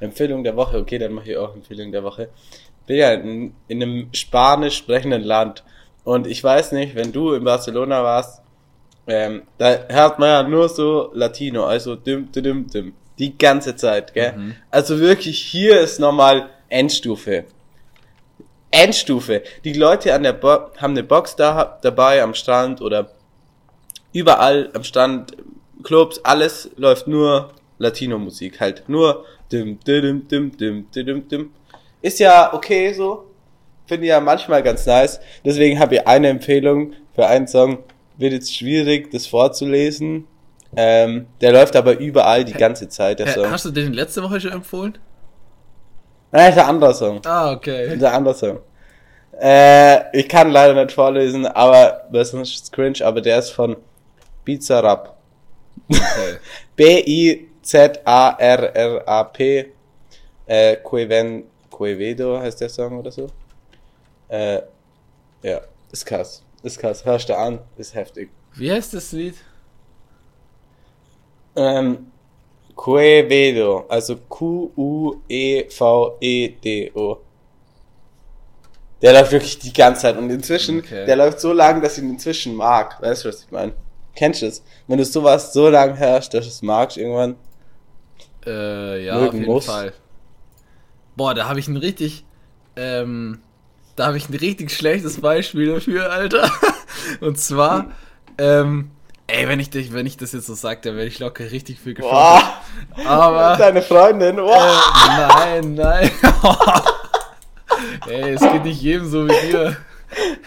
[0.00, 2.28] Empfehlung der Woche, okay, dann mache ich auch Empfehlung der Woche.
[2.86, 5.64] Bin ja in, in einem spanisch sprechenden Land
[6.04, 8.42] und ich weiß nicht, wenn du in Barcelona warst,
[9.08, 12.92] ähm, da hört man ja nur so Latino, also dim, dim, dim, dim.
[13.18, 14.32] Die ganze Zeit, gell?
[14.36, 14.54] Mhm.
[14.70, 17.44] Also wirklich, hier ist nochmal Endstufe.
[18.70, 19.42] Endstufe.
[19.64, 23.10] Die Leute an der Bo haben eine Box da, dabei am Strand oder
[24.12, 25.36] überall am Strand,
[25.82, 31.50] Clubs, alles läuft nur Latino-Musik, halt nur dim, dim, dim, dim, dim, dim, dim.
[32.02, 33.26] Ist ja okay so.
[33.86, 35.20] Finde ich ja manchmal ganz nice.
[35.44, 37.78] Deswegen habe ich eine Empfehlung für einen Song.
[38.16, 40.26] Wird jetzt schwierig, das vorzulesen.
[40.74, 43.50] Ähm, der läuft aber überall die ganze Zeit, der Song.
[43.50, 44.98] hast du den letzte Woche schon empfohlen?
[46.36, 47.20] Nein, ist ein anderer Song.
[47.24, 47.94] Ah, okay.
[47.94, 48.58] Ist ein anderer Song.
[49.40, 53.74] Äh, ich kann leider nicht vorlesen, aber das ist cringe, aber der ist von
[54.44, 55.16] Bizarrap.
[55.88, 56.36] okay.
[56.76, 58.02] B-I-Z-A-R-R-A-P.
[60.46, 63.28] Äh, Quevedo heißt der Song oder so.
[64.28, 64.60] Äh,
[65.42, 66.42] ja, ist krass.
[66.62, 67.02] Ist krass.
[67.02, 68.28] Hörst du an, ist heftig.
[68.54, 69.36] Wie heißt das Lied?
[71.56, 72.12] Ähm,
[72.76, 74.18] Quevedo, also E
[75.76, 77.18] Q-U-E-V-E-D-O.
[79.02, 81.04] Der läuft wirklich die ganze Zeit und inzwischen, Okay.
[81.06, 83.00] der läuft so lang, dass ich ihn inzwischen mag.
[83.02, 83.72] Weißt du, was ich meine?
[84.14, 84.62] Kennst du es?
[84.86, 87.36] Wenn du sowas so lang hörst, dass du es magst irgendwann.
[88.46, 89.66] Äh, ja, auf jeden muss.
[89.66, 89.92] Fall.
[91.16, 92.24] Boah, da habe ich ein richtig,
[92.76, 93.40] ähm,
[93.96, 96.50] da habe ich ein richtig schlechtes Beispiel dafür, Alter.
[97.20, 97.90] Und zwar,
[98.38, 98.90] ähm,
[99.28, 101.78] ey, wenn ich dich, wenn ich das jetzt so sage, dann werde ich locker richtig
[101.80, 102.44] viel gefragt.
[102.96, 104.80] Boah, Aber, deine Freundin, äh, boah.
[105.18, 106.10] nein, nein.
[108.08, 109.76] ey, es geht nicht jedem so wie dir.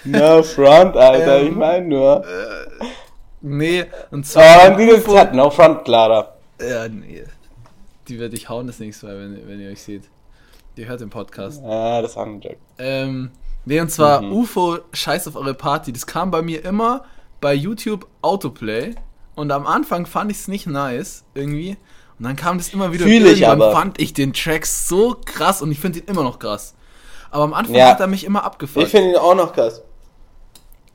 [0.05, 2.25] No front, Alter, Ähm, ich meine nur.
[3.41, 4.71] Nee, und Oh, zwar.
[4.71, 6.33] und die ist hat no front, Clara.
[6.61, 7.23] Ja, nee.
[8.07, 10.03] Die wird dich hauen das nächste Mal, wenn, wenn ihr euch seht.
[10.77, 11.61] Die hört den Podcast.
[11.63, 12.57] Ah, das war ein Joke.
[12.77, 13.31] Ähm,
[13.65, 14.31] nee, und zwar Mhm.
[14.33, 15.93] UFO Scheiß auf eure Party.
[15.93, 17.03] Das kam bei mir immer
[17.41, 18.95] bei YouTube Autoplay.
[19.36, 21.78] Und am Anfang fand ich es nicht nice, irgendwie.
[22.17, 23.06] Und dann kam das immer wieder.
[23.06, 23.71] Fühl ich Irgendwann aber.
[23.71, 26.75] fand ich den Track so krass und ich finde ihn immer noch krass.
[27.32, 27.89] Aber am Anfang Ja.
[27.89, 28.88] hat er mich immer abgefuckt.
[28.88, 29.82] Ich finde ihn auch noch krass.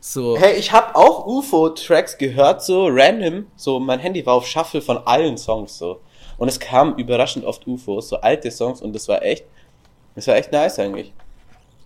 [0.01, 0.37] so.
[0.37, 3.47] Hey, ich habe auch UFO-Tracks gehört, so random.
[3.57, 6.01] So, mein Handy war auf Shuffle von allen Songs so.
[6.37, 9.45] Und es kam überraschend oft UFOs, so alte Songs und das war echt,
[10.15, 11.13] das war echt nice eigentlich.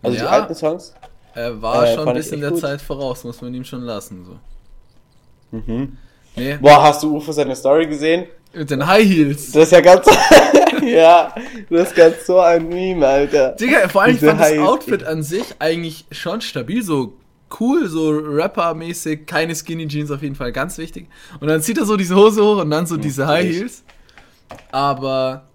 [0.03, 0.31] Also die Ja.
[0.31, 0.95] alten Songs.
[1.35, 2.61] Er war Äh, schon ein bisschen der gut.
[2.61, 4.25] Zeit voraus, muss man ihm schon lassen.
[4.25, 5.57] So.
[5.57, 5.97] Mhm.
[6.37, 8.27] Nee, Boah, hast du UFO seine Story gesehen?
[8.55, 9.53] mit den High Heels.
[9.53, 10.07] Das ist ja ganz,
[10.83, 11.35] ja,
[11.69, 13.51] das ist ganz so ein Meme, Alter.
[13.53, 14.59] Digga, vor allem Diese fand das.
[14.59, 17.13] Outfit an sich eigentlich schon stabil, so
[17.61, 21.09] cool, so Rapper-mäßig, keine Skinny Jeans auf jeden Fall, ganz wichtig.
[21.41, 23.45] Und dann zieht er so diese Hose hoch und dann so diese High.
[23.47, 23.85] Heels.
[24.73, 25.48] Aber,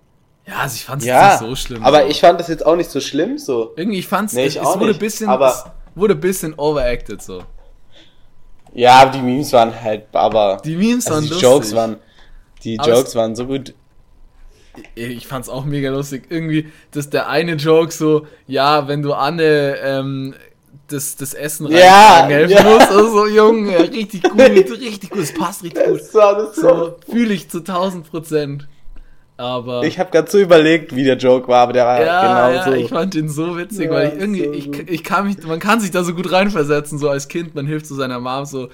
[0.47, 1.83] ja, also ich fand es Ja, nicht so schlimm.
[1.83, 2.07] aber so.
[2.09, 3.73] ich fand das jetzt auch nicht so schlimm, so.
[3.75, 5.63] Irgendwie, ich fand's, Nee, es, es wurde nicht, bisschen, aber- es
[5.95, 7.43] wurde bisschen overacted, so.
[8.73, 11.43] Ja, die Memes waren halt, aber Die Memes also waren die lustig.
[11.49, 11.97] Jokes waren,
[12.63, 13.73] die Aber Jokes es- waren so gut.
[14.95, 16.23] Ich fand's auch mega lustig.
[16.29, 20.33] Irgendwie, dass der eine Joke so, ja, wenn du Anne ähm,
[20.87, 22.63] das, das Essen Ja, helfen ja.
[22.63, 25.99] musst, also so, Junge, richtig gut, richtig gut, es passt richtig gut.
[26.01, 28.67] Das war das So, fühle ich zu 1000 Prozent.
[29.35, 32.55] Aber, Ich habe gerade so überlegt, wie der Joke war, aber der war ja, genau
[32.55, 32.73] ja, so.
[32.73, 35.59] ich fand den so witzig, Ja, weil ich irgendwie, so ich, ich kann mich, man
[35.59, 38.69] kann sich da so gut reinversetzen, so als Kind, man hilft so seiner Mom so,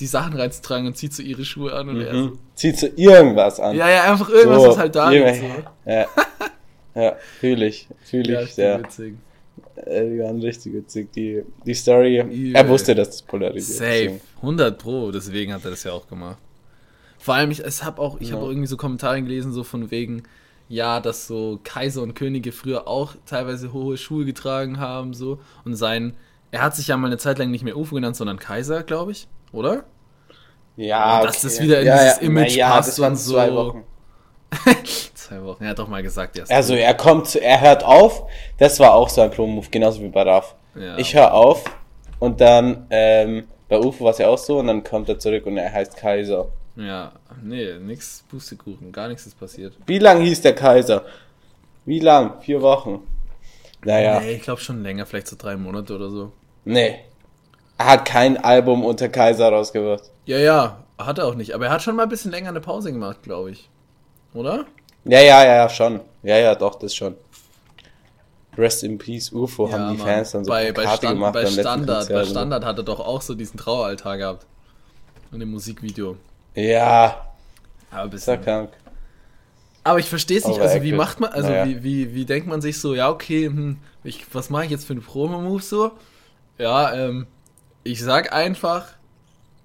[0.00, 2.38] die Sachen reinzutragen und zieht so ihre Schuhe an und er so, mhm.
[2.54, 3.76] Zieht so irgendwas an.
[3.76, 5.90] ja, ja, einfach irgendwas, so, was halt da irgendwel- so.
[5.90, 6.06] Ja,
[6.94, 8.78] ja fühle ich, fühle Ja, ich ist sehr.
[8.80, 9.14] witzig.
[9.76, 11.12] Äh, Die waren richtig witzig.
[11.12, 12.54] Die, die Story, Übel.
[12.54, 13.78] er wusste, dass das polarisiert.
[13.78, 13.90] Safe.
[13.90, 14.20] deswegen.
[14.42, 16.38] 100 Pro, deswegen hat er das ja auch gemacht.
[17.24, 18.34] Vor allem, ich, es hab auch, ich Ja.
[18.34, 20.24] habe auch irgendwie so Kommentare gelesen, so von wegen,
[20.68, 25.38] ja, dass so Kaiser und Könige früher auch teilweise hohe Schuhe getragen haben, so.
[25.64, 26.18] Und sein,
[26.50, 29.12] er hat sich ja mal eine Zeit lang nicht mehr UFO genannt, sondern Kaiser, glaube
[29.12, 29.84] ich, oder?
[30.76, 33.54] Ja, Und dass das wieder in dieses Image ja, passt das waren und zwei so.
[33.56, 33.84] Wochen.
[35.14, 36.44] Zwei Wochen, er hat doch mal gesagt, ja.
[36.50, 38.24] Also er kommt, er hört auf.
[38.58, 40.54] Das war auch so ein Pro-Move, genauso wie bei Raf.
[40.74, 40.98] Ja.
[40.98, 41.64] Ich höre auf
[42.18, 45.46] und dann ähm, bei UFO war es ja auch so und dann kommt er zurück
[45.46, 46.48] und er heißt Kaiser.
[46.76, 49.74] Ja, nee, nix Pustekuchen, gar nichts ist passiert.
[49.86, 51.04] Wie lang hieß der Kaiser?
[51.84, 52.40] Wie lang?
[52.40, 53.00] Vier Wochen.
[53.84, 56.32] Naja, Nee, ich glaube schon länger, vielleicht so drei Monate oder so.
[56.64, 57.00] nee.
[57.76, 60.04] Er hat kein Album unter Kaiser rausgebracht.
[60.26, 61.56] Ja, ja, hat er auch nicht.
[61.56, 63.68] Aber er hat schon mal ein bisschen länger eine Pause gemacht, glaube ich.
[64.32, 64.66] Oder?
[65.04, 66.00] Ja, ja, ja, ja, schon.
[66.22, 67.16] Ja, ja, doch, das schon.
[68.56, 70.06] Rest in Peace, UFO haben die Mann.
[70.06, 72.24] Fans dann so bei, bei, Stand, gemacht bei Standard, bei.
[72.24, 74.46] Standard hat er doch auch so diesen Traueraltar gehabt.
[75.32, 76.16] In dem Musikvideo.
[76.54, 77.26] Ja,
[77.90, 78.44] Aber, ein ist ja bisschen.
[78.44, 78.70] krank.
[79.82, 80.60] Aber ich verstehe es nicht.
[80.60, 81.66] Also wie macht man, also Naja.
[81.66, 84.86] wie, wie, wie denkt man sich so, ja, okay, hm, ich, was mache ich jetzt
[84.86, 85.92] für einen Promo-Move so?
[86.58, 87.26] Ja, ähm,
[87.82, 88.86] ich sag einfach,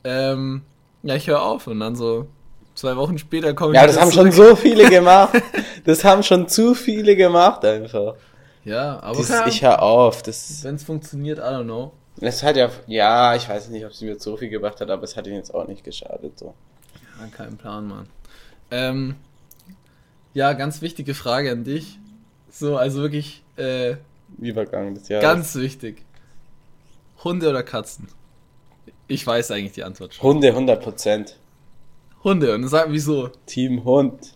[0.03, 0.63] ähm,
[1.03, 1.67] ja, ich höre auf.
[1.67, 2.27] Und dann so
[2.75, 4.49] zwei Wochen später komme ich Ja, das haben schon zurück.
[4.49, 5.41] so viele gemacht.
[5.85, 8.15] Das haben schon zu viele gemacht einfach.
[8.65, 10.21] Ja, aber Dieses, ich hör auf.
[10.23, 11.93] Das, wenn es funktioniert, I don't know.
[12.17, 15.03] das hat ja, ja, ich weiß nicht, ob es mir so viel gebracht hat, aber
[15.03, 16.37] es hat ihn jetzt auch nicht geschadet.
[16.37, 16.53] So.
[17.19, 18.07] Ja, kein Plan, Mann.
[18.71, 19.15] Ähm,
[20.33, 21.97] ja, ganz wichtige Frage an dich.
[22.51, 23.95] So, also wirklich, äh,
[24.37, 25.23] Übergang des Jahres.
[25.23, 26.03] ganz wichtig.
[27.23, 28.07] Hunde oder Katzen?
[29.07, 30.23] Ich weiß eigentlich die Antwort schon.
[30.23, 31.33] Hunde 100%.
[32.23, 33.29] Hunde, und sag wieso?
[33.45, 34.35] Team Hund.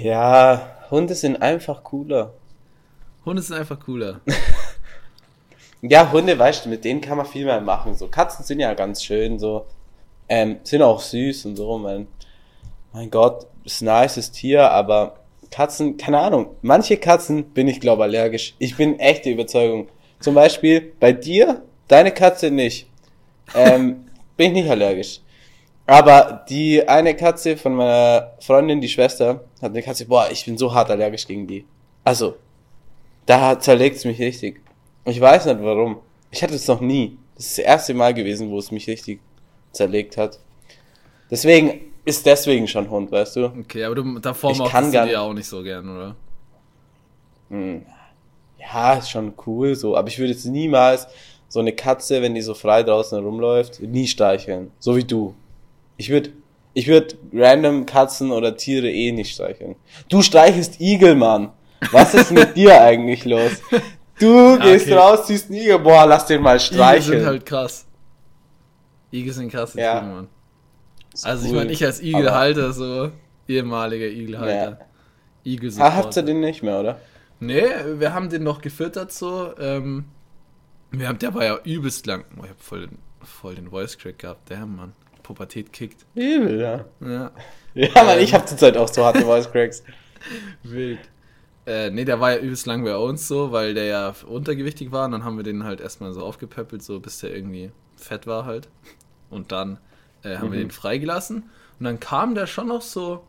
[0.00, 2.32] Ja, Hunde sind einfach cooler.
[3.24, 4.20] Hunde sind einfach cooler.
[5.80, 7.94] Ja, Hunde, weißt du, mit denen kann man viel mehr machen.
[7.94, 9.64] So, Katzen sind ja ganz schön, so,
[10.28, 12.06] ähm, sind auch süß und so, mein,
[12.92, 15.16] mein Gott, ist ein nices Tier, aber
[15.50, 18.54] Katzen, keine Ahnung, manche Katzen bin ich, glaube allergisch.
[18.58, 19.88] Ich bin echte Überzeugung.
[20.20, 22.86] Zum Beispiel bei dir, deine Katze nicht.
[23.54, 24.04] Ähm,
[24.36, 25.20] bin ich nicht allergisch.
[25.86, 30.58] Aber die eine Katze von meiner Freundin, die Schwester, hat eine Katze, boah, ich bin
[30.58, 31.64] so hart allergisch gegen die.
[32.04, 32.36] Also,
[33.24, 34.60] da zerlegt's mich richtig.
[35.06, 35.98] Ich weiß nicht warum.
[36.30, 37.16] Ich hatte es noch nie.
[37.36, 39.20] Das ist das erste Mal gewesen, wo es mich richtig
[39.72, 40.38] zerlegt hat.
[41.30, 43.44] Deswegen ist deswegen schon Hund, weißt du?
[43.46, 46.16] Okay, aber du, davor Ich mochtest kann du ja auch nicht so gern, oder?
[47.50, 47.84] Hm.
[48.58, 49.96] Ja, ist schon cool so.
[49.96, 51.06] Aber ich würde jetzt niemals
[51.48, 54.70] so eine Katze, wenn die so frei draußen rumläuft, nie streicheln.
[54.78, 55.34] So wie du.
[55.96, 56.30] Ich würde
[56.74, 59.74] ich würd random Katzen oder Tiere eh nicht streicheln.
[60.08, 61.50] Du streichelst Igel, Mann.
[61.90, 63.50] Was ist mit dir eigentlich los?
[64.20, 64.94] Du gehst okay.
[64.94, 67.18] raus, siehst einen Igel, boah, lass den mal Igel streicheln.
[67.18, 67.84] sind halt krass.
[69.12, 70.00] Igel sind krasse Ja.
[70.00, 70.28] Tiere, Mann.
[71.22, 71.58] Also ich cool.
[71.58, 73.10] meine, ich als Igelhalter, so
[73.48, 74.80] ehemaliger Igelhalter.
[75.44, 77.00] Igel Ah, habt ihr den nicht mehr, oder?
[77.40, 77.64] Nee,
[77.96, 79.56] wir haben den noch gefüttert so.
[79.58, 80.04] Ähm,
[80.90, 82.24] wir haben, der war ja übelst lang.
[82.38, 84.50] Oh, ich hab voll den, voll den Voice Crack gehabt.
[84.50, 84.92] Der Mann.
[85.22, 86.04] Pubertät kickt.
[86.14, 86.84] Übel, ja.
[87.00, 87.30] Ja,
[87.74, 89.84] Ja, Mann, ich hab zurzeit auch so harte Voice Cracks.
[90.62, 90.98] wild.
[91.66, 95.04] Äh, nee, der war ja übelst lang bei uns so, weil der ja untergewichtig war.
[95.04, 98.46] Und dann haben wir den halt erstmal so aufgepäppelt, so bis der irgendwie fett war
[98.46, 98.68] halt.
[99.30, 99.78] Und dann
[100.22, 100.64] äh, haben wir Mhm.
[100.64, 101.44] den freigelassen.
[101.78, 103.24] Und dann kam der schon noch so.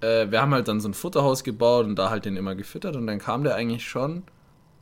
[0.00, 2.96] Äh, wir haben halt dann so ein Futterhaus gebaut und da halt den immer gefüttert.
[2.96, 4.22] Und dann kam der eigentlich schon,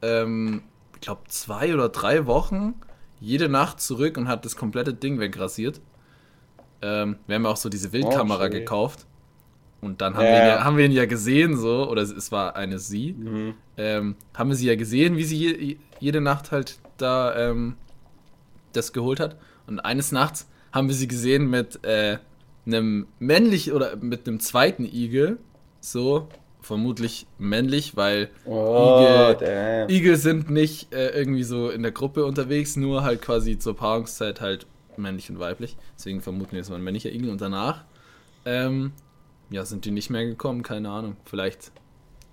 [0.03, 0.63] ähm,
[0.95, 2.75] ich glaube, zwei oder drei Wochen
[3.21, 5.81] jede Nacht zurück und hat das komplette Ding wegrasiert.
[6.83, 8.51] Ähm, wir haben ja auch so diese Wildkamera schön.
[8.53, 9.07] gekauft.
[9.81, 10.57] Und dann haben, Ja, wir ihn ja.
[10.57, 13.13] ja, haben wir ihn ja gesehen, so, oder es war eine sie.
[13.15, 13.55] Mhm.
[13.77, 17.77] Ähm, haben wir sie ja gesehen, wie sie je, jede Nacht halt da ähm,
[18.73, 19.37] das geholt hat.
[19.67, 22.19] Und eines Nachts haben wir sie gesehen mit äh,
[22.67, 25.39] einem männlich oder mit einem zweiten Igel.
[25.81, 26.29] So,
[26.61, 29.01] vermutlich männlich, weil Oh,
[29.37, 29.87] Igel-.
[29.89, 34.41] Igel sind nicht äh, irgendwie so in der Gruppe unterwegs, nur halt quasi zur Paarungszeit
[34.41, 35.77] halt männlich und weiblich.
[35.97, 37.85] Deswegen vermuten wir, es war ein männlicher Igel und danach
[38.45, 38.93] ähm,
[39.51, 41.17] ja, sind die nicht mehr gekommen, keine Ahnung.
[41.25, 41.71] Vielleicht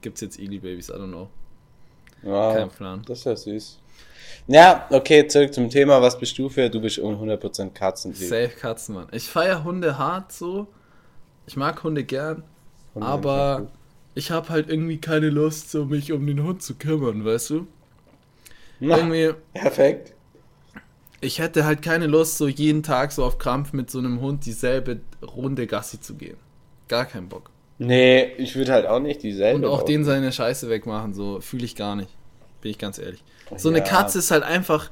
[0.01, 1.29] gibt es jetzt Igelbabys, I don't know.
[2.23, 3.01] Wow, Kein Plan.
[3.05, 3.79] das ist ja süß.
[4.47, 6.01] Ja, okay, zurück zum Thema.
[6.01, 6.69] Was bist du für?
[6.69, 8.27] Du bist um 100% Katzentyp.
[8.27, 9.07] Safe Katzen, Mann.
[9.11, 10.67] Ich feiere Hunde hart so.
[11.45, 12.43] Ich mag Hunde gern,
[12.93, 13.67] Hunde aber
[14.15, 17.67] ich habe halt irgendwie keine Lust, so mich um den Hund zu kümmern, weißt du?
[18.79, 20.13] Na, Irgendwie, perfekt.
[21.21, 24.45] ich hätte halt keine Lust, so jeden Tag so auf Krampf mit so einem Hund
[24.45, 26.37] dieselbe Runde Gassi zu gehen.
[26.87, 27.49] Gar keinen Bock.
[27.77, 29.57] Nee, ich würde halt auch nicht dieselbe.
[29.57, 32.09] Und auch den seine Scheiße wegmachen, so fühle ich gar nicht.
[32.63, 33.21] Bin ich ganz ehrlich.
[33.57, 33.83] So eine Ja.
[33.83, 34.89] Katze ist halt einfach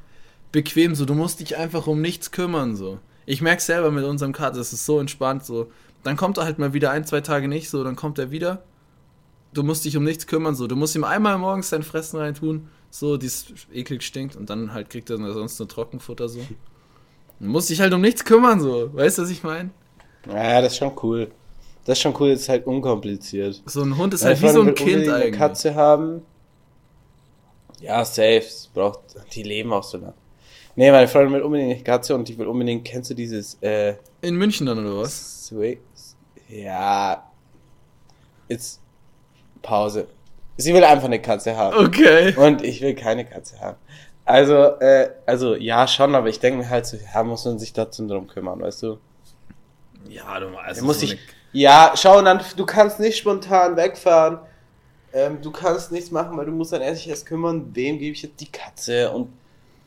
[0.52, 3.00] bequem, so du musst dich einfach um nichts kümmern, so.
[3.26, 5.72] Ich merke selber mit unserem Katze, es ist so entspannt, so.
[6.04, 8.62] Dann kommt er halt mal wieder ein, zwei Tage nicht, so, dann kommt er wieder.
[9.54, 10.68] Du musst dich um nichts kümmern, so.
[10.68, 14.90] Du musst ihm einmal morgens sein Fressen reintun, so, dies eklig stinkt, und dann halt
[14.90, 16.42] kriegt er sonst nur Trockenfutter, so.
[17.40, 18.94] Du musst dich halt um nichts kümmern, so.
[18.94, 19.70] Weißt du, was ich meine?
[20.28, 21.32] Ja, das ist schon cool.
[21.86, 23.64] Das ist schon cool, das ist halt unkompliziert.
[23.66, 25.14] So ein Hund ist Meine halt wie so ein Kind eigentlich.
[25.14, 26.22] Eine Katze haben.
[27.82, 28.38] Ja, safe.
[28.38, 29.00] Es braucht,
[29.34, 30.14] die leben auch so lang.
[30.76, 33.96] Nee, meine Freundin will unbedingt eine Katze und die will unbedingt, kennst du dieses, äh,
[34.22, 35.48] In München dann, oder was?
[35.48, 35.80] Sway?
[36.48, 37.30] Ja.
[38.48, 38.80] Jetzt,
[39.62, 40.08] Pause.
[40.58, 41.86] Sie will einfach eine Katze haben.
[41.86, 42.36] Okay.
[42.36, 43.78] Und ich will keine Katze haben.
[44.24, 47.74] Also, äh, also, ja, schon, aber ich denke mir halt so, ja, muss man sich
[47.74, 49.00] trotzdem drum kümmern, weißt du?
[50.08, 51.18] Ja, du weißt, Er muss sich,
[51.52, 54.40] ja, schau, und dann, du kannst nicht spontan wegfahren.
[55.14, 58.14] Ähm, du kannst nichts machen, weil du musst dann erst dich erst kümmern, wem gebe
[58.14, 59.30] ich jetzt die Katze und,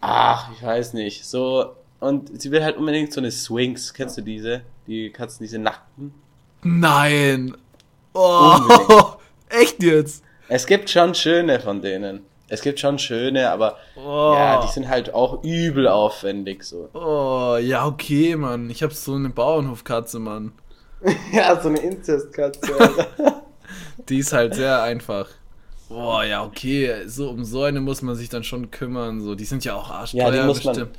[0.01, 4.23] ach, ich weiß nicht, so, und sie will halt unbedingt so eine Swings, kennst du
[4.23, 4.63] diese?
[4.87, 6.13] Die Katzen, diese nackten?
[6.63, 7.57] Nein.
[8.13, 9.17] Oh, Unbedingt.
[9.49, 10.23] echt jetzt?
[10.49, 12.21] Es gibt schon schöne von denen.
[12.49, 14.35] Es gibt schon schöne, aber Oh.
[14.37, 16.91] ja, die sind halt auch übel aufwendig, so.
[16.93, 18.69] Oh, ja, okay, Mann.
[18.69, 20.53] Ich hab so eine Bauernhofkatze, Mann.
[21.33, 22.61] ja, so eine Inzestkatze.
[24.09, 25.29] Die ist halt sehr einfach.
[25.89, 27.07] Boah, ja, okay.
[27.07, 29.21] So, um so eine muss man sich dann schon kümmern.
[29.21, 30.99] So, die sind ja auch arschteuer Ja, die muss man- bestimmt.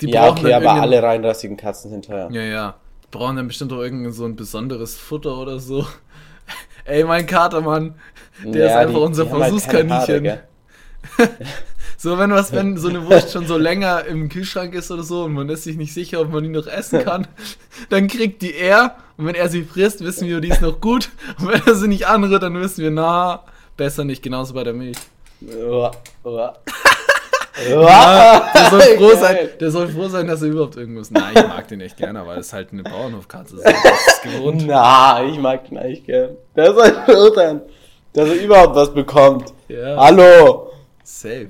[0.00, 2.28] Die ja, okay, aber irgendein- alle reinrassigen Katzen sind teuer.
[2.32, 2.74] Ja, ja.
[3.04, 5.86] Die brauchen dann bestimmt auch irgendein so ein besonderes Futter oder so.
[6.84, 7.94] Ey, mein Katermann,
[8.44, 10.51] der ist Ja, einfach die- unser die haben halt
[12.02, 15.22] So, wenn was, wenn so eine Wurst schon so länger im Kühlschrank ist oder so
[15.22, 17.28] und man ist sich nicht sicher, ob man die noch essen kann,
[17.90, 21.10] dann kriegt die er und wenn er sie frisst, wissen wir, die ist noch gut.
[21.38, 23.44] Und wenn er sie nicht anrührt, dann wissen wir, na,
[23.76, 24.96] besser nicht, genauso bei der Milch.
[25.42, 25.92] Uah,
[26.24, 26.58] uah.
[27.68, 31.10] Ja, der, soll froh sein, der soll froh sein, dass er überhaupt irgendwas.
[31.10, 33.60] Nein, ich mag den echt gerne, aber das ist halt eine Bauernhofkatze.
[33.62, 33.74] Das
[34.06, 34.64] ist gewohnt.
[34.66, 36.30] Na, ich mag den eigentlich gern.
[36.56, 37.60] Der soll froh sein,
[38.14, 39.52] dass er überhaupt was bekommt.
[39.68, 40.71] Ja, Hallo!
[41.20, 41.48] Safe.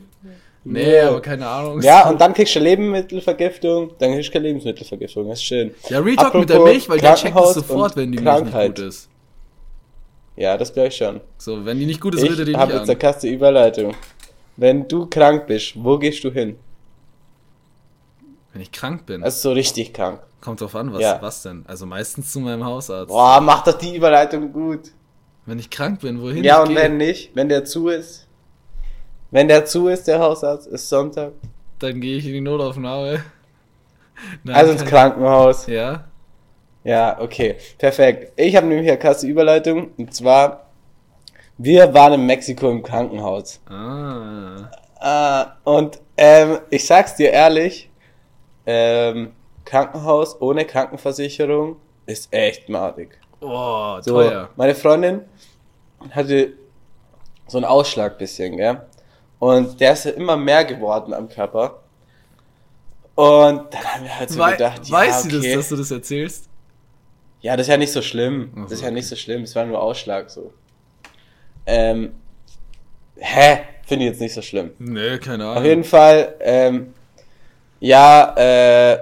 [0.65, 1.09] Nee, Ja.
[1.09, 1.81] aber keine Ahnung.
[1.83, 5.75] Ja, und dann kriegst du Lebensmittelvergiftung, dann kriegst du keine Lebensmittelvergiftung, das ist schön.
[5.89, 8.53] Ja, Retalk mit der Apropos Milch, weil der checkt es sofort, wenn die Milch nicht
[8.53, 8.77] Krankheit.
[8.77, 9.09] gut ist.
[10.37, 11.21] Ja, das glaube ich schon.
[11.39, 12.97] So, wenn die nicht gut ist, er die Ich nicht habe jetzt eine.
[12.99, 13.95] Kaste Überleitung.
[14.57, 16.57] Wenn du krank bist, wo gehst du hin?
[18.53, 20.21] Wenn ich krank bin, Also so richtig krank.
[20.41, 21.19] kommt drauf an, was, Ja.
[21.21, 21.65] was denn?
[21.67, 23.09] Also meistens zu meinem Hausarzt.
[23.09, 24.91] Boah, mach doch die Überleitung gut.
[25.47, 28.27] Wenn ich krank bin, wohin ja, ich und gehe, wenn nicht, wenn der zu ist.
[29.33, 31.33] Wenn der zu ist, der Hausarzt, ist Sonntag.
[31.81, 33.25] dann gehe ich in die Notaufnahme.
[34.45, 35.67] Nein, Also ins Krankenhaus.
[35.67, 36.05] Ja,
[36.85, 37.57] Ja, okay.
[37.79, 38.33] Perfekt.
[38.37, 39.91] Ich habe nämlich eine krasse Überleitung.
[39.97, 40.67] Und zwar
[41.59, 43.61] Wir waren in Mexiko im Krankenhaus.
[43.69, 44.71] Ah.
[45.01, 47.91] Äh, und ähm, ich sag's dir ehrlich,
[48.67, 49.33] ähm,
[49.65, 53.19] Krankenhaus ohne Krankenversicherung ist echt madig.
[53.41, 54.51] Oh, So, teuer.
[54.57, 55.23] meine Freundin
[56.11, 56.53] hatte
[57.49, 58.81] so einen Ausschlag bisschen, gell?
[59.43, 61.81] Und der ist ja immer mehr geworden am Körper.
[63.17, 65.57] Und dann haben wir halt so Wei gedacht, ja, weiß sie okay.
[65.57, 66.49] das, dass du das erzählst?
[67.41, 68.53] Ja, das ist ja nicht so schlimm.
[68.55, 68.95] Das ist ja okay.
[68.95, 69.43] nicht so schlimm.
[69.43, 70.55] Es war nur Ausschlag so.
[71.67, 72.13] Ähm,
[73.17, 73.63] hä?
[73.85, 74.71] Finde ich jetzt nicht so schlimm.
[74.79, 75.69] Nee, keine Auf Ahnung.
[75.69, 76.95] jeden Fall, ähm,
[77.81, 78.99] ja, äh,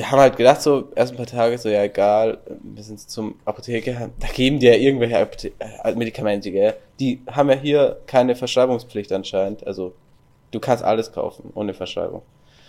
[0.00, 3.34] wir haben halt gedacht, so, erst ein paar Tage, so, ja, egal, wir sind zum
[3.44, 6.74] Apotheker, da geben die ja irgendwelche Apothe äh, Medikamente, gell?
[6.98, 9.92] Die haben ja hier keine Verschreibungspflicht anscheinend, also,
[10.52, 12.22] du kannst alles kaufen, ohne Verschreibung.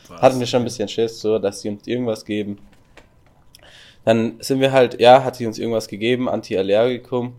[0.09, 0.21] Was?
[0.21, 2.57] Hatten wir schon ein bisschen Schiss, so, dass sie uns irgendwas geben.
[4.03, 7.33] Dann sind wir halt, ja, hat sie uns irgendwas gegeben, Antiallergikum.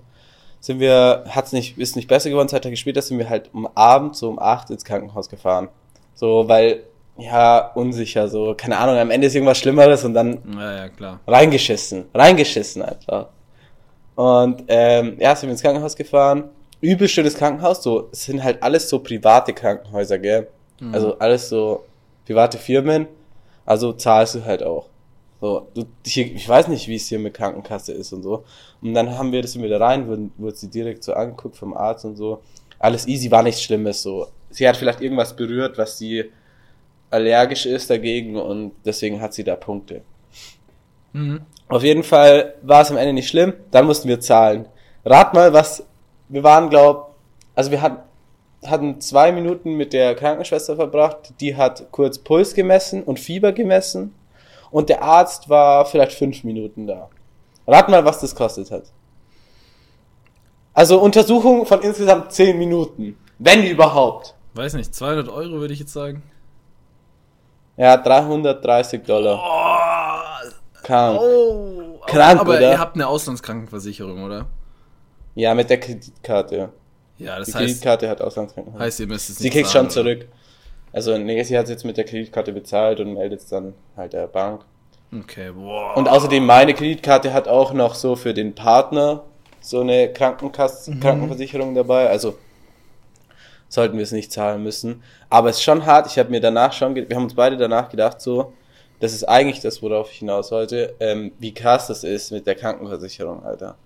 [0.60, 3.66] Sind wir, hat's nicht, ist nicht besser geworden, zwei Tage später sind wir halt um
[3.76, 5.68] Abend, so um acht ins Krankenhaus gefahren.
[6.14, 6.84] So, weil,
[7.18, 11.20] ja, unsicher, so, keine Ahnung, am Ende ist irgendwas Schlimmeres und dann Ja, ja, klar.
[11.26, 13.28] reingeschissen, reingeschissen einfach.
[14.14, 16.44] Und ähm, ja, sind wir ins Krankenhaus gefahren.
[16.80, 20.48] Übel schönes Krankenhaus, so, es sind halt alles so private Krankenhäuser, gell?
[20.90, 21.84] Also alles so
[22.26, 23.06] private Firmen,
[23.64, 24.86] also zahlst du halt auch.
[25.40, 28.44] So, du, hier, ich weiß nicht, wie es hier mit Krankenkasse ist und so.
[28.80, 32.04] Und dann haben wir das wieder rein, wurden, wurde sie direkt so angeguckt vom Arzt
[32.04, 32.42] und so.
[32.80, 34.26] Alles easy, war nichts Schlimmes, so.
[34.50, 36.30] Sie hat vielleicht irgendwas berührt, was sie
[37.12, 40.02] allergisch ist dagegen und deswegen hat sie da Punkte.
[41.12, 41.42] Mhm.
[41.68, 44.66] Auf jeden Fall war es am Ende nicht schlimm, dann mussten wir zahlen.
[45.04, 45.86] Rat mal, was,
[46.28, 47.14] wir waren, glaub,
[47.54, 48.02] also wir hatten,
[48.64, 54.14] hatten zwei Minuten mit der Krankenschwester verbracht, die hat kurz Puls gemessen und Fieber gemessen
[54.70, 57.10] und der Arzt war vielleicht fünf Minuten da.
[57.66, 58.84] Rat mal, was das kostet hat.
[60.74, 64.34] Also Untersuchung von insgesamt zehn Minuten, wenn überhaupt.
[64.54, 66.22] Weiß nicht, 200 Euro würde ich jetzt sagen.
[67.76, 69.40] Ja, 330 Dollar.
[69.42, 70.50] Oh,
[70.82, 71.20] Krank.
[71.20, 72.00] oh.
[72.06, 72.72] Krank, aber oder?
[72.72, 74.46] ihr habt eine Auslandskrankenversicherung, oder?
[75.34, 76.70] Ja, mit der Kreditkarte.
[77.18, 78.80] Ja, das Die heißt, Kreditkarte hat Auslandskrankenhaus.
[78.80, 80.26] heißt, ihr müsst es Sie nicht kriegt zahlen, schon zurück.
[80.92, 84.26] Also, nee, sie hat jetzt mit der Kreditkarte bezahlt und meldet es dann halt der
[84.26, 84.62] Bank.
[85.16, 85.96] Okay, boah.
[85.96, 89.22] Und außerdem, meine Kreditkarte hat auch noch so für den Partner
[89.60, 91.00] so eine Krankenkass Mhm.
[91.00, 92.08] Krankenversicherung dabei.
[92.10, 92.36] Also,
[93.72, 95.02] sollten wir es nicht zahlen müssen.
[95.30, 96.06] Aber es ist schon hart.
[96.06, 98.52] Ich habe mir danach schon, wir haben uns beide danach gedacht, so,
[99.00, 102.54] das ist eigentlich das, worauf ich hinaus wollte, ähm, wie krass das ist mit der
[102.54, 103.76] Krankenversicherung, Alter.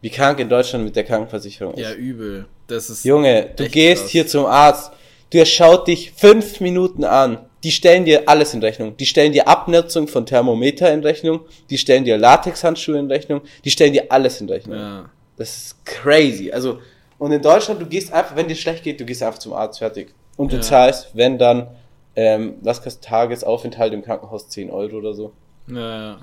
[0.00, 1.82] Wie krank in Deutschland mit der Krankenversicherung ist.
[1.82, 2.46] ja, übel.
[2.68, 3.04] Das ist.
[3.04, 4.12] Junge, du gehst krass.
[4.12, 4.92] hier zum Arzt,
[5.32, 7.38] der schaut dich fünf Minuten an.
[7.64, 8.96] Die stellen dir alles in Rechnung.
[8.96, 11.40] Die stellen dir Abnutzung von Thermometer in Rechnung.
[11.68, 13.42] Die stellen dir Latexhandschuhe in Rechnung.
[13.64, 14.78] Die stellen dir alles in Rechnung.
[14.78, 15.10] Ja.
[15.36, 16.52] Das ist crazy.
[16.52, 16.78] Also,
[17.20, 19.78] und in Deutschland, du gehst einfach, wenn dir schlecht geht, du gehst einfach zum Arzt,
[19.78, 20.12] fertig.
[20.36, 20.62] Und du Ja.
[20.62, 21.68] zahlst, wenn dann,
[22.16, 25.32] ähm, was kostet Tagesaufenthalt im Krankenhaus 10 Euro oder so.
[25.68, 26.18] Ja, ja.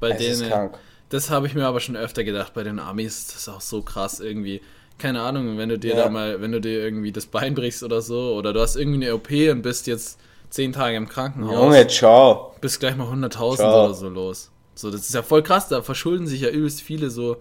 [0.00, 0.50] Bei Es ist denen.
[0.50, 0.78] krank.
[1.10, 2.54] Das habe ich mir aber schon öfter gedacht.
[2.54, 4.62] Bei den Amis ist das auch so krass irgendwie.
[4.96, 6.04] Keine Ahnung, wenn du dir Ja.
[6.04, 9.04] da mal, wenn du dir irgendwie das Bein brichst oder so, oder du hast irgendwie
[9.06, 10.18] eine OP und bist jetzt
[10.50, 12.54] zehn Tage im Krankenhaus, Junge, ciao.
[12.60, 13.84] bist gleich mal 100.000 Ciao.
[13.86, 14.50] oder so los.
[14.74, 17.36] So, das ist ja voll krass, da verschulden sich ja übelst viele so,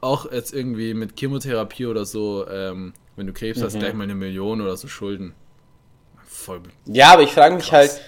[0.00, 3.64] auch jetzt irgendwie mit Chemotherapie oder so, ähm, wenn du Krebs Mhm.
[3.64, 5.34] hast, gleich mal eine Million oder so Schulden.
[6.26, 6.60] Voll.
[6.86, 8.00] Ja, aber ich frage mich halt,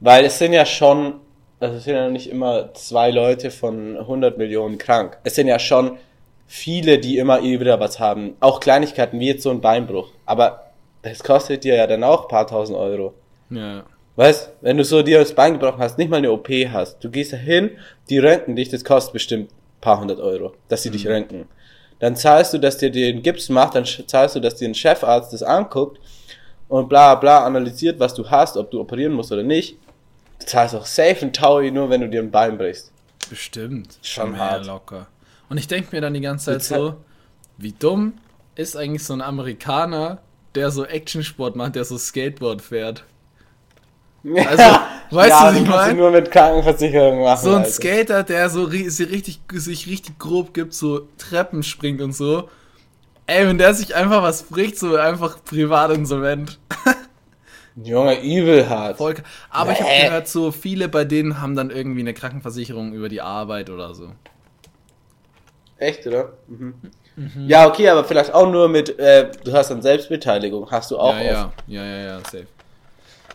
[0.00, 1.14] weil es sind ja schon,
[1.60, 5.18] also es sind ja nicht immer zwei Leute von 100 Millionen krank.
[5.24, 5.98] Es sind ja schon
[6.46, 8.34] viele, die immer wieder was haben.
[8.40, 10.10] Auch Kleinigkeiten wie jetzt so ein Beinbruch.
[10.26, 10.66] Aber
[11.02, 13.14] das kostet dir ja dann auch ein paar tausend Euro.
[13.50, 13.84] Ja.
[14.16, 17.10] Weißt, wenn du so dir das Bein gebrochen hast, nicht mal eine OP hast, du
[17.10, 17.70] gehst da hin,
[18.10, 19.50] die röntgen dich, das kostet bestimmt
[19.82, 21.46] paar hundert Euro, dass sie dich röntgen.
[21.98, 25.32] Dann zahlst du, dass dir den Gips macht, dann zahlst du, dass dir ein Chefarzt
[25.34, 26.00] das anguckt
[26.68, 29.76] und bla bla analysiert, was du hast, ob du operieren musst oder nicht.
[30.40, 32.90] Du zahlst auch safe ein Taui nur, wenn du dir ein Bein brichst.
[33.28, 33.98] Bestimmt.
[34.02, 34.66] Schon hart.
[34.66, 35.06] locker.
[35.48, 36.94] Und ich denke mir dann die ganze Zeit- so,
[37.58, 38.14] wie dumm
[38.54, 40.18] ist eigentlich so ein Amerikaner,
[40.54, 43.04] der so Actionsport macht, der so Skateboard fährt.
[44.24, 45.96] Also, weißt ja, du, was ich das kannst du mein?
[45.96, 47.44] nur mit Krankenversicherung machen.
[47.44, 47.70] So ein Alter.
[47.70, 52.48] Skater, der so sich richtig, sich richtig grob gibt, so Treppen springt und so.
[53.26, 56.58] Ey, wenn der sich einfach was bricht, so einfach privat insolvent.
[57.76, 58.98] Junge, übel hart.
[58.98, 59.14] Voll,
[59.50, 63.22] aber ich habe gehört, so viele bei denen haben dann irgendwie eine Krankenversicherung über die
[63.22, 64.10] Arbeit oder so.
[65.78, 66.34] Echt, oder?
[66.48, 66.74] Mhm.
[67.46, 71.14] Ja, okay, aber vielleicht auch nur mit, äh, du hast dann Selbstbeteiligung, hast du auch
[71.16, 72.46] ja, ja, ja, ja, ja, safe.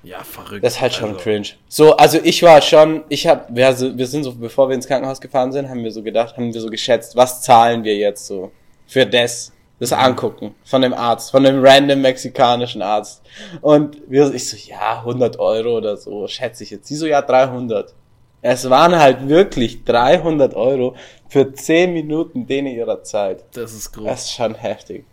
[0.07, 0.63] Ja, verrückt.
[0.63, 1.47] Das ist halt schon Also, cringe.
[1.67, 5.19] So, also ich war schon, ich hab, wir, wir sind so, bevor wir ins Krankenhaus
[5.19, 8.51] gefahren sind, haben wir so gedacht, haben wir so geschätzt, was zahlen wir jetzt so
[8.87, 9.51] für das?
[9.79, 13.21] Das angucken von dem Arzt, von dem random mexikanischen Arzt.
[13.61, 16.87] Und wir, ich so, ja, 100 Euro oder so, schätze ich jetzt.
[16.87, 17.93] Sie so, ja, 300.
[18.41, 20.95] Es waren halt wirklich 300 Euro
[21.29, 23.43] für 10 Minuten denen ihrer Zeit.
[23.53, 24.05] Das ist groß.
[24.05, 25.05] Das ist schon heftig.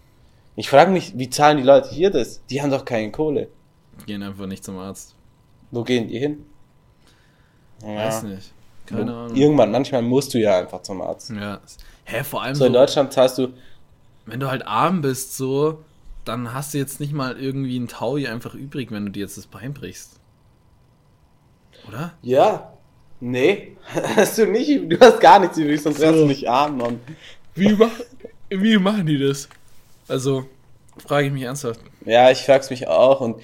[0.56, 2.40] Ich frage mich, wie zahlen die Leute hier das?
[2.46, 3.48] Die haben doch keine Kohle.
[4.06, 5.14] Gehen einfach nicht zum Arzt.
[5.70, 6.44] Wo gehen die hin?
[7.80, 8.52] Weiß nicht.
[8.86, 9.36] Keine Ahnung.
[9.36, 11.30] Irgendwann, manchmal musst du ja einfach zum Arzt.
[11.30, 11.60] Ja.
[12.04, 13.48] Hä, vor allem So so, in Deutschland zahlst du,
[14.26, 15.82] wenn du halt arm bist, so,
[16.24, 19.36] dann hast du jetzt nicht mal irgendwie ein Taui einfach übrig, wenn du dir jetzt
[19.36, 20.20] das Bein brichst.
[21.88, 22.14] Oder?
[22.22, 22.72] ja,
[23.20, 23.76] nee,
[24.16, 27.00] hast du nicht, du hast gar nichts übrig, sonst wärst du nicht arm, Mann.
[27.54, 27.90] Wie, mach,
[28.48, 29.48] wie machen die das?
[30.08, 30.46] Also,
[31.06, 31.80] frage ich mich ernsthaft.
[32.04, 33.40] Ja, ich frag's mich auch und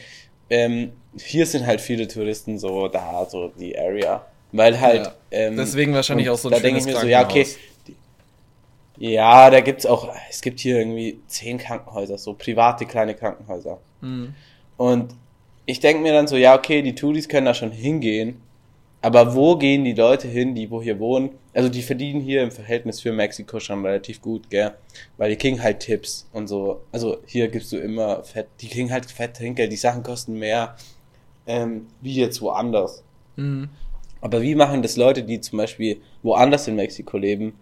[0.50, 5.12] ähm, hier sind halt viele Touristen so da, so die Area, weil halt Ja.
[5.30, 7.46] ähm, Deswegen wahrscheinlich auch so ein da denke ich mir so, ja okay,
[7.86, 7.96] die-
[9.12, 13.78] ja, da gibt's auch, es gibt hier irgendwie zehn Krankenhäuser, so private kleine Krankenhäuser.
[14.00, 14.34] Hm.
[14.76, 15.14] und
[15.66, 18.40] ich denke mir dann so, ja okay, die Touris können da schon hingehen,
[19.02, 21.30] aber wo gehen die Leute hin, die wo hier wohnen?
[21.54, 24.72] Also die verdienen hier im Verhältnis für Mexiko schon relativ gut, gell?
[25.16, 26.82] Weil die kriegen halt Tipps und so.
[26.92, 30.76] Also hier gibst du immer Fett, die kriegen halt Fett Trinkgeld, die Sachen kosten mehr,
[31.46, 33.02] ähm, wie jetzt woanders.
[33.36, 33.70] Hm.
[34.20, 37.54] Aber wie machen das Leute, die zum Beispiel woanders in Mexiko leben,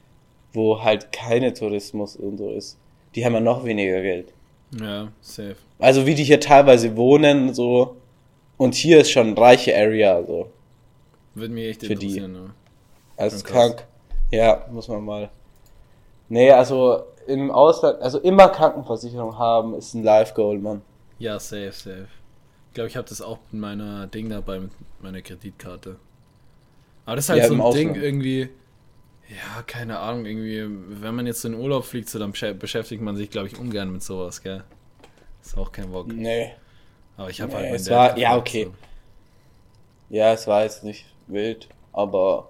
[0.52, 2.78] wo halt keine Tourismus und so ist?
[3.14, 4.32] Die haben ja noch weniger Geld.
[4.78, 5.56] Ja, safe.
[5.78, 7.96] Also wie die hier teilweise wohnen, so.
[8.56, 10.50] Und hier ist schon eine reiche Area, so.
[11.38, 12.06] Würde mich echt Für die.
[12.06, 12.32] interessieren.
[12.32, 12.50] Ne?
[13.16, 13.52] Also Ja, krass.
[13.52, 13.86] krank.
[14.30, 15.30] Ja, muss man mal.
[16.28, 20.82] Nee, also im Ausland, also immer Krankenversicherung haben, ist ein Life-Goal, Mann.
[21.18, 22.08] Ja, safe, safe.
[22.68, 24.70] Ich glaube, ich habe das auch mit meiner Ding dabei, mit
[25.00, 25.96] meiner Kreditkarte.
[27.06, 28.50] Aber das ist halt Ja, so ein Ding irgendwie.
[29.28, 30.66] Ja, keine Ahnung, irgendwie,
[31.02, 33.58] wenn man jetzt in den Urlaub fliegt, so, dann beschä- beschäftigt man sich, glaube ich,
[33.58, 34.62] ungern mit sowas, gell?
[35.42, 36.08] Ist auch kein Bock.
[36.08, 36.52] Nee.
[37.16, 38.70] Aber ich habe Nee, halt es war- ja, okay.
[40.10, 42.48] Ja, es war jetzt nicht wild, aber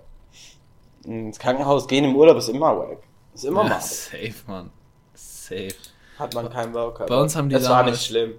[1.05, 2.99] ins Krankenhaus gehen im Urlaub ist immer wack.
[3.35, 3.81] Ist immer Ja, mal.
[3.81, 4.71] safe, Mann.
[5.15, 5.75] Safe.
[6.19, 7.07] Hat man keinen Bock.
[7.07, 8.35] Bei uns haben die Das war damals- nicht schlimm.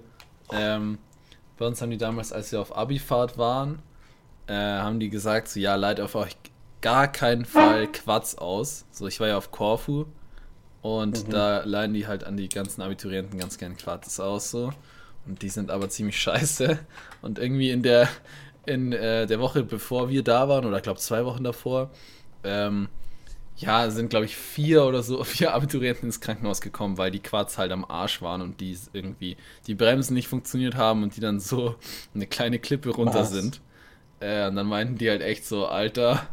[0.52, 0.98] Ähm,
[1.58, 3.80] bei uns haben die damals, als wir auf Abifahrt waren,
[4.46, 6.36] äh, haben die gesagt, so, ja, leiht auf euch
[6.80, 8.84] gar keinen Fall Quatsch aus.
[8.90, 10.06] So, ich war ja auf Korfu
[10.82, 11.30] und Mhm.
[11.30, 14.72] da leihen die halt an die ganzen Abiturienten ganz gern Quatsch aus, so.
[15.26, 16.78] Und die sind aber ziemlich scheiße.
[17.22, 18.08] Und irgendwie in der,
[18.70, 21.90] in äh, der Woche, bevor wir da waren, oder ich glaube zwei Wochen davor,
[22.44, 22.88] ähm,
[23.56, 27.58] ja, sind glaube ich vier oder so, vier Abiturienten ins Krankenhaus gekommen, weil die Quads
[27.58, 31.40] halt am Arsch waren und die irgendwie die Bremsen nicht funktioniert haben und die dann
[31.40, 31.76] so
[32.14, 33.30] eine kleine Klippe runter Was?
[33.30, 33.62] sind.
[34.20, 36.28] Äh, und dann meinten die halt echt so, Alter,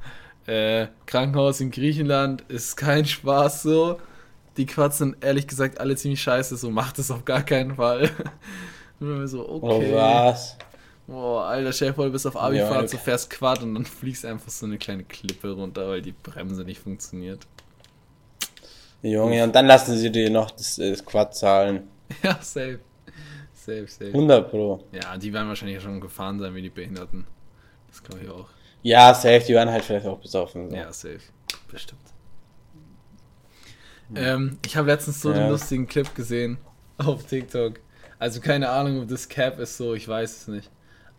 [0.48, 4.00] äh, Krankenhaus in Griechenland ist kein Spaß so.
[4.58, 8.10] Die Quads sind ehrlich gesagt alle ziemlich scheiße, so macht es auf gar keinen Fall.
[9.00, 9.92] Und wir so, Oh, okay.
[9.92, 10.58] was?
[11.08, 12.88] Boah, alter Chef, du bist auf Ja, Abifahrt, okay.
[12.88, 16.64] so fährst Quad und dann fliegst einfach so eine kleine Klippe runter, weil die Bremse
[16.64, 17.48] nicht funktioniert.
[19.02, 21.88] Junge, und dann lassen sie dir noch das, das Quad zahlen.
[22.24, 22.80] Ja, safe.
[23.54, 24.08] Safe, safe.
[24.08, 24.84] 100 Pro.
[24.94, 27.26] Ja, die werden wahrscheinlich schon gefahren sein wie die Behinderten.
[27.90, 28.48] Das glaube ich auch.
[28.82, 30.70] Ja, safe, die waren halt vielleicht auch besoffen.
[30.70, 30.76] So.
[30.76, 31.20] Ja, safe.
[31.70, 32.00] Bestimmt.
[34.16, 35.38] Ähm, ich habe letztens so Ja.
[35.38, 36.58] einen lustigen Clip gesehen
[36.98, 37.80] auf TikTok.
[38.20, 40.70] Also keine Ahnung, ob das Cap ist so, ich weiß es nicht.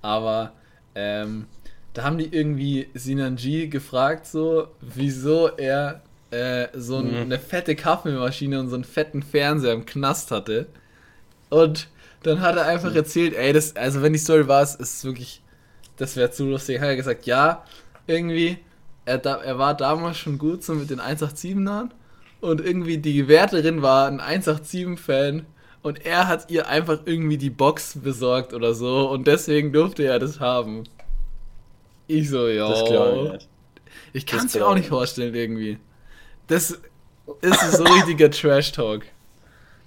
[0.02, 0.54] Aber
[0.94, 1.46] ähm,
[1.94, 7.22] da haben die irgendwie Sinanji gefragt, so, wieso er äh, so Mhm.
[7.22, 10.66] eine fette Kaffeemaschine und so einen fetten Fernseher im Knast hatte.
[11.50, 11.88] Und
[12.22, 15.42] dann hat er einfach erzählt, ey, das, also wenn die Story war, es ist wirklich,
[15.96, 16.80] das wäre zu lustig.
[16.80, 17.64] Hat er gesagt, ja,
[18.06, 18.58] irgendwie,
[19.04, 21.90] er, er war damals schon gut so mit den 187ern
[22.40, 25.46] und irgendwie die Wärterin war ein 187-Fan
[25.82, 30.18] und er hat ihr einfach irgendwie die Box besorgt oder so und deswegen durfte er
[30.18, 30.84] das haben.
[32.06, 32.68] Ich so, ja.
[32.68, 33.48] Das glaube ich.
[34.12, 35.78] Ich kann es mir auch ich nicht vorstellen irgendwie.
[36.46, 36.70] Das
[37.42, 39.04] ist so richtiger Trash-Talk.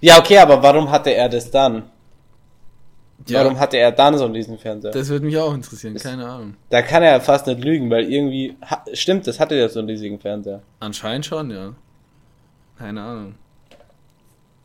[0.00, 1.84] Ja, okay, aber warum hatte er das dann?
[3.28, 3.40] Ja.
[3.44, 4.90] Warum hatte er dann so einen Riesenfernseher?
[4.90, 6.56] Das würde mich auch interessieren, Das- keine Ahnung.
[6.70, 9.88] da kann er fast nicht lügen, weil irgendwie, ha, stimmt, das hatte er so einen
[9.88, 10.62] riesigen Fernseher.
[10.80, 11.72] Anscheinend schon, ja.
[12.78, 13.34] Keine Ahnung.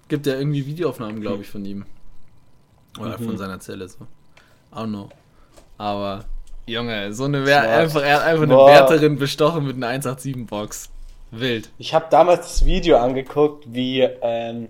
[0.08, 1.86] Gibt ja irgendwie Videoaufnahmen, glaube ich, von ihm.
[3.00, 3.26] Oder Mhm.
[3.26, 4.06] von seiner Zelle so.
[4.74, 5.10] I don't know.
[5.78, 6.26] Aber,
[6.66, 7.68] Junge, so eine Smart.
[7.68, 8.68] einfach, er hat einfach eine Boah.
[8.70, 10.90] Wärterin bestochen mit einer 187-Box.
[11.32, 11.70] Wild.
[11.78, 14.70] Ich habe damals das Video angeguckt, wie ähm,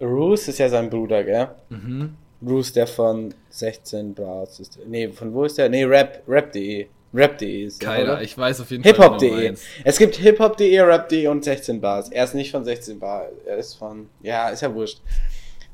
[0.00, 1.48] Roos ist ja sein Bruder, gell?
[1.68, 2.14] Mhm.
[2.44, 4.78] Roos, der von 16 Bars ist.
[4.86, 5.68] Nee, von wo ist der?
[5.68, 6.86] Nee, Rap, Rap.de.
[7.12, 8.22] Rap.de ist Keiner, oder?
[8.22, 8.92] ich weiß auf jeden Fall.
[8.92, 9.44] wen du Hiphop.de.
[9.48, 9.64] meinst.
[9.84, 12.08] Es gibt hiphop.de, rap.de und 16 Bars.
[12.10, 15.00] Er ist nicht von 16 Bar, er ist von, ja, ist ja wurscht.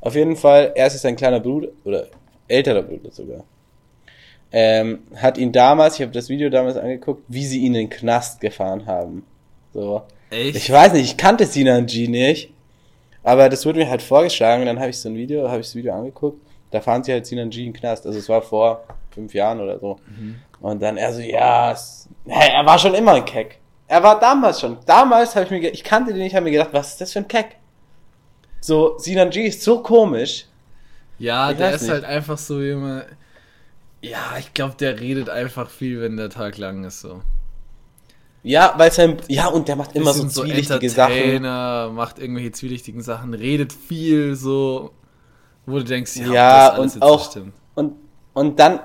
[0.00, 2.06] Auf jeden Fall, er ist sein kleiner Bruder, oder
[2.48, 3.44] älterer Bruder sogar.
[4.52, 7.90] Ähm, hat ihn damals, ich habe das Video damals angeguckt, wie sie ihn in den
[7.90, 9.24] Knast gefahren haben.
[9.74, 10.02] So.
[10.30, 10.56] Echt?
[10.56, 12.50] Ich weiß nicht, ich kannte Sinan G nicht,
[13.22, 15.74] aber das wurde mir halt vorgeschlagen, dann habe ich so ein Video, habe ich das
[15.74, 18.84] Video angeguckt, da fahren sie halt Sinan G in den Knast, also es war vor
[19.16, 19.98] fünf Jahren oder so.
[20.60, 23.58] Und dann er so, ja, es, er war schon immer ein Keck.
[23.88, 26.70] Er war damals schon, damals habe ich mir, ich kannte den nicht, habe mir gedacht,
[26.72, 27.56] was ist das für ein Keck?
[28.60, 30.46] So, Sinan G ist so komisch.
[31.18, 31.90] Ja, Ich der ist nicht.
[31.90, 33.02] halt einfach so immer.
[34.02, 37.22] Ja, ich glaube, der redet einfach viel, wenn der Tag lang ist so.
[38.42, 41.12] Ja, weil sein, ja, und der macht immer so zwielichtige Sachen.
[41.14, 44.92] Entertainer, macht irgendwelche zwielichtigen Sachen, redet viel so,
[45.64, 47.52] wo du denkst, ja, Ja, das alles und jetzt so auch, stimmt.
[47.74, 47.92] und,
[48.34, 48.80] und dann,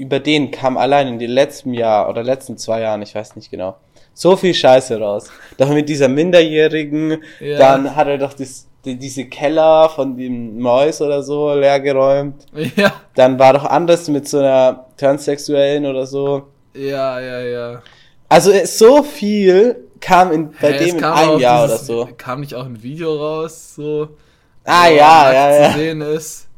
[0.00, 3.50] über den kam allein in den letzten Jahr oder letzten zwei Jahren, ich weiß nicht
[3.50, 3.76] genau,
[4.14, 5.30] so viel Scheiße raus.
[5.58, 7.58] Doch mit dieser Minderjährigen, Ja.
[7.58, 12.46] dann hat er doch das, die, diese Keller von dem Mäus oder so leergeräumt.
[12.76, 16.48] Ja, Dann war doch anders mit so einer Transsexuellen oder so.
[16.74, 17.82] ja, ja, ja.
[18.28, 21.86] Also es- so viel kam in, bei Hä, es dem in einem Jahr oder dieses-
[21.86, 22.08] so.
[22.16, 24.08] Kam nicht auch ein Video raus, so.
[24.64, 25.72] Ah, ja, nackt ja, zu ja.
[25.72, 26.48] sehen ist.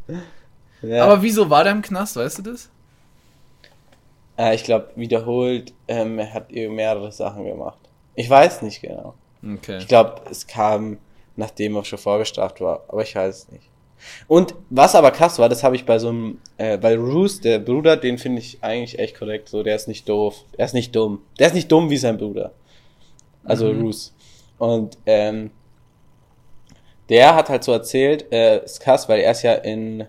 [0.83, 1.05] ja.
[1.05, 2.69] Aber wieso war der im Knast, weißt du das?
[4.39, 7.79] Äh, ich glaube, wiederholt, ähm, er hat ihr mehrere Sachen gemacht.
[8.15, 9.15] Ich weiß nicht genau.
[9.45, 9.79] Okay.
[9.79, 10.99] Ich glaube, es kam,
[11.37, 13.69] nachdem er schon vorgestraft war, aber ich weiß es nicht.
[14.27, 17.59] Und was aber krass war, das habe ich bei so einem, äh, bei Roos, der
[17.61, 20.95] Bruder, den finde ich eigentlich echt korrekt, so, der ist nicht doof, der ist nicht
[20.95, 21.23] dumm.
[21.39, 22.53] Der ist nicht dumm wie sein Bruder.
[23.45, 23.83] Also Mhm.
[23.83, 24.13] Roos.
[24.59, 25.51] Und, ähm,
[27.09, 30.05] der hat halt so erzählt, äh, ist krass, weil er ist ja in,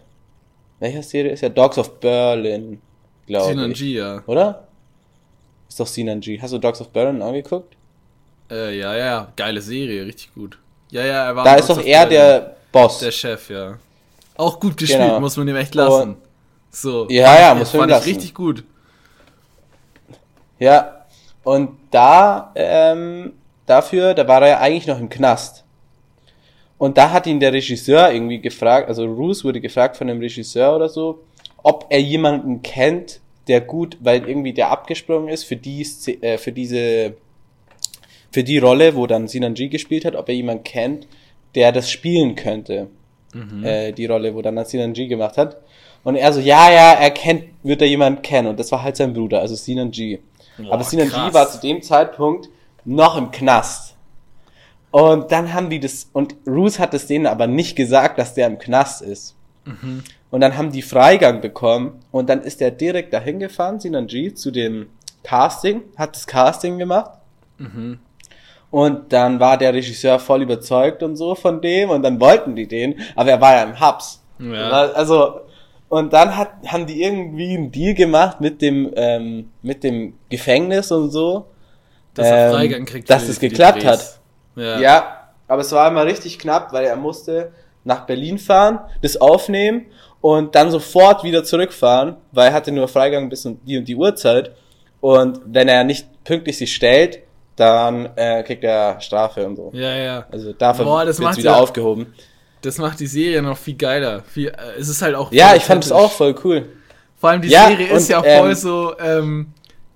[0.79, 1.49] welcher Serie ist er?
[1.49, 2.81] Dogs of Berlin,
[3.27, 3.73] glaube Sinan.
[3.73, 4.23] G, ja.
[4.27, 4.67] Oder?
[5.69, 6.39] Ist doch Sinan G.
[6.41, 7.75] Hast du Dogs of Berlin angeguckt?
[8.51, 10.57] Äh, ja, ja, geile Serie, richtig gut.
[10.91, 12.99] Ja, ja, er war Da ist doch er der Boss.
[12.99, 13.77] Der Chef, ja.
[14.35, 15.19] Auch gut gespielt, Genau.
[15.19, 16.09] muss man ihm echt lassen.
[16.11, 16.17] Und-
[16.69, 17.07] so.
[17.09, 18.09] Ja, fand ja, muss man ihm fand lassen.
[18.09, 18.63] richtig gut.
[20.59, 21.05] Ja.
[21.43, 23.33] Und da, ähm,
[23.65, 25.63] dafür, da war er ja eigentlich noch im Knast.
[26.77, 30.75] Und da hat ihn der Regisseur irgendwie gefragt, also Roos wurde gefragt von dem Regisseur
[30.75, 31.23] oder so,
[31.63, 35.85] ob er jemanden kennt, der gut, weil irgendwie der abgesprungen ist für die,
[36.21, 37.15] äh, für diese,
[38.31, 41.07] für die Rolle, wo dann Sinan G gespielt hat, ob er jemanden kennt,
[41.55, 42.89] der das spielen könnte.
[43.63, 45.57] Äh, die Rolle, wo dann Sinan G gemacht hat.
[46.03, 48.49] Und er so, ja, ja, er kennt, wird er jemanden kennen.
[48.49, 50.19] Und das war halt sein Bruder, also Sinan G.
[50.57, 51.33] Boah, Aber Sinan G krass.
[51.33, 52.49] war zu dem Zeitpunkt
[52.85, 53.95] noch im Knast.
[54.91, 58.45] Und dann haben die das, und Roos hat es denen aber nicht gesagt, dass der
[58.45, 59.35] im Knast ist.
[59.65, 60.03] Mhm.
[60.29, 64.33] Und dann haben die Freigang bekommen und dann ist er direkt dahin gefahren, Sinan G,
[64.33, 64.87] zu dem
[65.23, 67.11] Casting, hat das Casting gemacht.
[67.57, 67.99] Mhm.
[68.71, 72.67] Und dann war der Regisseur voll überzeugt und so von dem und dann wollten die
[72.67, 74.23] den, aber er war ja im Hubs.
[74.39, 74.69] Ja.
[74.93, 75.41] Also,
[75.89, 80.91] und dann hat, haben die irgendwie einen Deal gemacht mit dem, ähm, mit dem Gefängnis
[80.91, 81.45] und so.
[82.15, 83.09] Dass er ähm, Freigang kriegt.
[83.09, 83.85] dass es geklappt Drehs.
[83.85, 84.19] hat.
[84.55, 84.79] Ja.
[84.79, 85.27] Ja.
[85.47, 87.51] aber es war immer richtig knapp, weil er musste
[87.83, 89.85] nach Berlin fahren, das aufnehmen
[90.21, 93.95] und dann sofort wieder zurückfahren, weil er hatte nur Freigang bis um die und die
[93.95, 94.51] Uhrzeit.
[95.01, 97.19] Und wenn er nicht pünktlich sich stellt,
[97.55, 99.69] dann äh, kriegt er Strafe und so.
[99.73, 100.25] ja, ja.
[100.31, 102.13] Also dafür Boah, das wird's wieder ja- aufgehoben.
[102.61, 104.21] Das macht die Serie noch viel geiler.
[104.23, 105.31] Viel, äh, es ist halt auch.
[105.33, 106.69] Ja, ich fand es auch voll cool.
[107.19, 109.47] Vor allem die Ja, Serie ist und, ja ähm, voll so, ähm,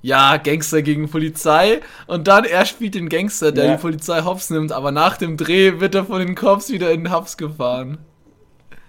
[0.08, 1.82] ja, Gangster gegen Polizei.
[2.08, 3.72] Und dann er spielt den Gangster, der Ja.
[3.76, 7.04] die Polizei hops nimmt, aber nach dem Dreh wird er von den Cops wieder in
[7.04, 7.98] den Hubs gefahren.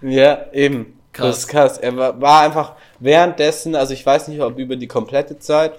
[0.01, 0.97] Ja, eben.
[1.11, 1.27] Krass.
[1.27, 1.77] Das ist krass.
[1.77, 5.73] Er war, war einfach währenddessen, also ich weiß nicht, ob über die komplette Zeit,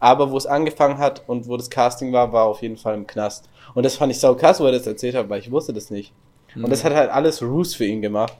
[0.00, 3.06] aber wo es angefangen hat und wo das Casting war, war auf jeden Fall im
[3.06, 3.48] Knast.
[3.72, 5.90] Und das fand ich sau krass, wo er das erzählt hat, weil ich wusste das
[5.90, 6.12] nicht.
[6.54, 8.34] Und das hat halt alles Roos für ihn gemacht.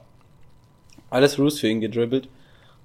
[1.09, 2.29] Alles Roos für ihn gedribbelt.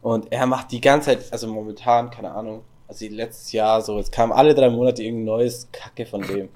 [0.00, 4.11] Und er macht die ganze Zeit, also momentan, keine Ahnung, also letztes Jahr so, es
[4.11, 6.49] kam alle drei Monate irgendein neues Kacke von dem.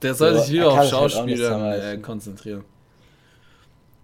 [0.00, 0.82] Der soll sich er wieder auf
[1.28, 2.64] sich halt äh, konzentrieren.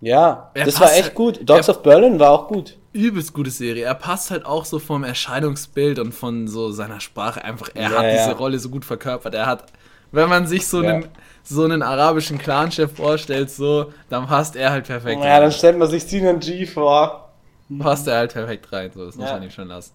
[0.01, 1.41] Ja, Er das war echt halt- gut.
[1.49, 2.77] Dogs of Berlin war auch gut.
[2.93, 3.85] Übelst gute Serie.
[3.85, 7.71] Er passt halt auch so vom Erscheinungsbild und von so seiner Sprache einfach.
[7.75, 8.33] Er Ja, hat diese ja.
[8.33, 9.35] Rolle so gut verkörpert.
[9.35, 9.65] Er hat,
[10.13, 10.91] wenn man sich so Ja.
[10.91, 11.09] einen
[11.43, 15.23] so einen arabischen Clanchef vorstellt, so, dann passt er halt perfekt.
[15.25, 17.31] Ja, dann stellt man sich Sinan G vor.
[17.79, 18.91] passt er halt perfekt rein.
[18.95, 19.93] So, das muss man ihm schon lassen.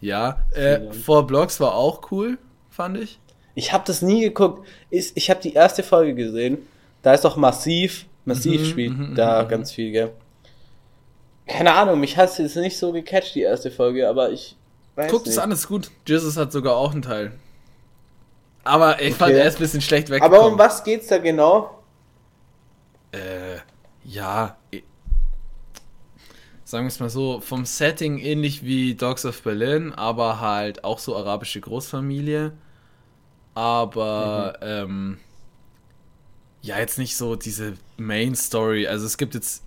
[0.00, 0.92] Ja, äh.
[0.92, 2.38] Four Blocks war auch cool,
[2.70, 3.18] fand ich.
[3.54, 4.66] Ich habe das nie geguckt.
[4.90, 6.58] Ist, ich habe die erste Folge gesehen.
[7.02, 10.12] Da ist doch massiv, massiv Mhm, spielt mhm, da mhm, ganz viel, gell?
[11.46, 14.56] Keine Ahnung, mich hat es jetzt nicht so gecatcht, die erste Folge, aber ich
[14.96, 15.90] Weiß Guckt es an, ist gut.
[16.06, 17.32] Jesus hat sogar auch einen Teil.
[18.64, 19.40] Aber ich fand, Okay.
[19.40, 20.38] er ist ein bisschen schlecht weggekommen.
[20.38, 21.78] Aber um was geht's da genau?
[23.12, 23.58] Äh,
[24.04, 24.56] ja.
[26.70, 31.00] Sagen wir es mal so, vom Setting ähnlich wie Dogs of Berlin, aber halt auch
[31.00, 32.52] so arabische Großfamilie.
[33.54, 35.18] Aber, ähm,
[36.62, 38.86] ja, jetzt nicht so diese Main Story.
[38.86, 39.64] Also es gibt jetzt,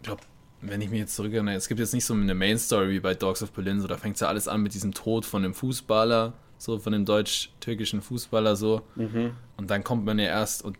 [0.00, 0.22] ich glaube,
[0.62, 3.14] wenn ich mich jetzt zurückerinnere, es gibt jetzt nicht so eine Main Story wie bei
[3.14, 6.32] Dogs of Berlin, so da fängt ja alles an mit diesem Tod von dem Fußballer,
[6.58, 8.82] so von dem deutsch-türkischen Fußballer so.
[8.96, 9.36] Mhm.
[9.56, 10.76] Und dann kommt man ja erst und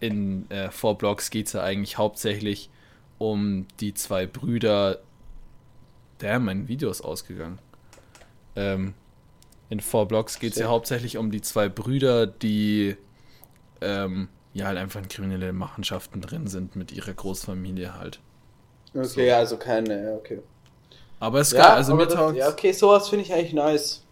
[0.00, 2.70] in äh, Four Blocks geht es ja eigentlich hauptsächlich
[3.22, 4.98] um die zwei Brüder.
[6.20, 7.58] Der, mein Video ist ausgegangen.
[8.56, 8.94] Ähm,
[9.70, 12.96] in Four Blocks geht es ja hauptsächlich um die zwei Brüder, die
[13.80, 18.20] ähm, ja halt einfach in kriminelle Machenschaften drin sind mit ihrer Großfamilie halt.
[18.94, 20.40] Okay, also keine, ja, okay.
[21.20, 24.02] Aber es ist geil, also mir taugt ja, okay, sowas finde ich eigentlich nice.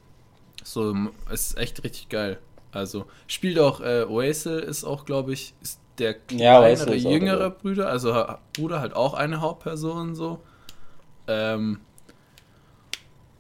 [0.62, 0.94] so,
[1.30, 2.38] es ist echt richtig geil.
[2.72, 7.38] Also spielt auch äh, Oasis ist auch, glaube ich, ist der Ja, kleinere, auch jüngere
[7.38, 7.57] dabei.
[7.57, 8.24] Bruder, also
[8.55, 10.40] Bruder halt auch eine Hauptperson so.
[11.28, 11.80] Ähm,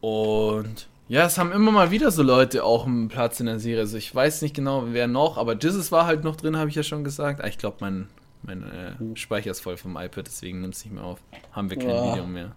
[0.00, 3.80] und ja, es haben immer mal wieder so Leute auch einen Platz in der Serie.
[3.80, 6.76] Also ich weiß nicht genau, wer noch, aber Jesus war halt noch drin, habe ich
[6.76, 7.42] ja schon gesagt.
[7.42, 8.08] Ah, ich glaube, mein,
[8.42, 9.16] mein äh, Hm.
[9.16, 11.18] Speicher ist voll vom iPad, deswegen nimmt es nicht mehr auf.
[11.52, 12.12] Haben wir kein Ja.
[12.12, 12.52] Video mehr.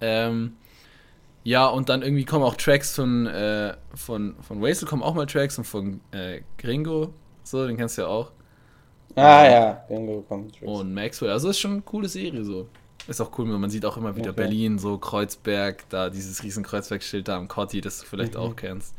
[0.00, 0.56] Ähm,
[1.44, 5.26] ja, und dann irgendwie kommen auch Tracks von, äh, von, von Wastel kommen auch mal
[5.26, 7.12] Tracks und von äh, Gringo,
[7.42, 8.30] so, den kennst du ja auch.
[9.16, 10.60] Ah ja, Bingo kommt.
[10.62, 12.68] Und Maxwell, also ist schon eine coole Serie so.
[13.08, 14.42] Ist auch cool, man sieht auch immer wieder Okay.
[14.42, 18.40] Berlin, so Kreuzberg, da dieses riesen Kreuzbergschild da am Kotti, das du vielleicht Mhm.
[18.40, 18.94] auch kennst.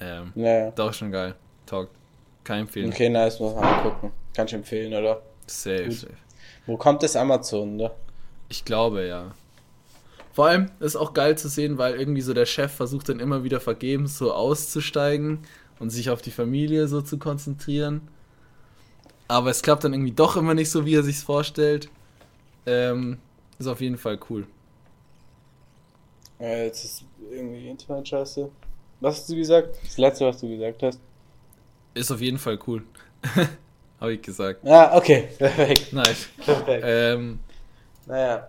[0.00, 0.68] Ähm, Naja.
[0.68, 1.34] ist auch schon geil.
[1.66, 1.90] Taugt.
[2.44, 2.90] Kann empfehlen.
[2.90, 4.12] Okay, nice, muss man angucken.
[4.34, 5.20] Kannst du empfehlen, oder?
[5.46, 5.92] Safe, Gut.
[5.94, 6.12] safe.
[6.66, 7.90] Wo kommt das Amazon, ne?
[8.48, 9.32] Ich glaube, ja.
[10.32, 13.42] Vor allem ist auch geil zu sehen, weil irgendwie so der Chef versucht dann immer
[13.42, 15.40] wieder vergebens so auszusteigen
[15.78, 18.02] und sich auf die Familie so zu konzentrieren.
[19.28, 21.88] Aber es klappt dann irgendwie doch immer nicht so, wie er sich's vorstellt.
[22.66, 23.18] Ähm,
[23.58, 24.46] ist auf jeden Fall cool.
[26.40, 28.48] Äh, jetzt ist irgendwie Internet-Scheiße.
[29.00, 29.76] Was hast du gesagt?
[29.84, 31.00] Das letzte, was du gesagt hast.
[31.94, 32.82] Ist auf jeden Fall cool.
[34.00, 34.66] Habe ich gesagt.
[34.66, 35.28] Ah, okay.
[35.38, 35.92] Perfekt.
[35.92, 36.28] Nice.
[36.44, 36.84] Perfekt.
[36.86, 37.38] Ähm,
[38.06, 38.48] Naja.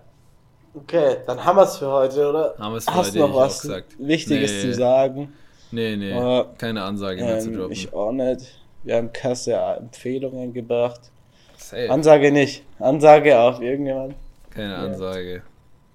[0.73, 2.55] Okay, dann haben wir es für heute, oder?
[2.59, 3.67] haben wir es für Hast heute du noch was.
[3.97, 4.61] Wichtiges Nee.
[4.61, 5.33] zu sagen?
[5.71, 6.13] Nee, nee.
[6.13, 7.71] Aber, Keine Ansage mehr zu Ähm, droppen.
[7.71, 8.61] ich auch nicht.
[8.87, 11.11] Wir haben Kasse Empfehlungen gebracht.
[11.57, 11.89] Safe.
[11.89, 12.63] Ansage nicht.
[12.79, 14.15] Ansage auf irgendjemand.
[14.49, 14.77] Keine Ja.
[14.77, 15.43] Ansage.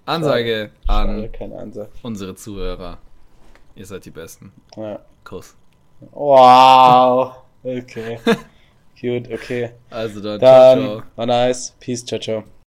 [0.05, 1.89] Ansage Schade, an keine Ansage.
[2.03, 2.99] unsere Zuhörer.
[3.75, 4.53] Ihr seid die Besten.
[4.77, 4.99] Ja.
[5.25, 5.57] Kuss.
[6.11, 7.37] Wow.
[7.65, 8.19] Okay.
[9.01, 9.71] Cute, okay.
[9.89, 11.03] Also dann, Dann ciao, ciao.
[11.17, 11.75] war nice.
[11.81, 12.45] Peace, ciao, ciao.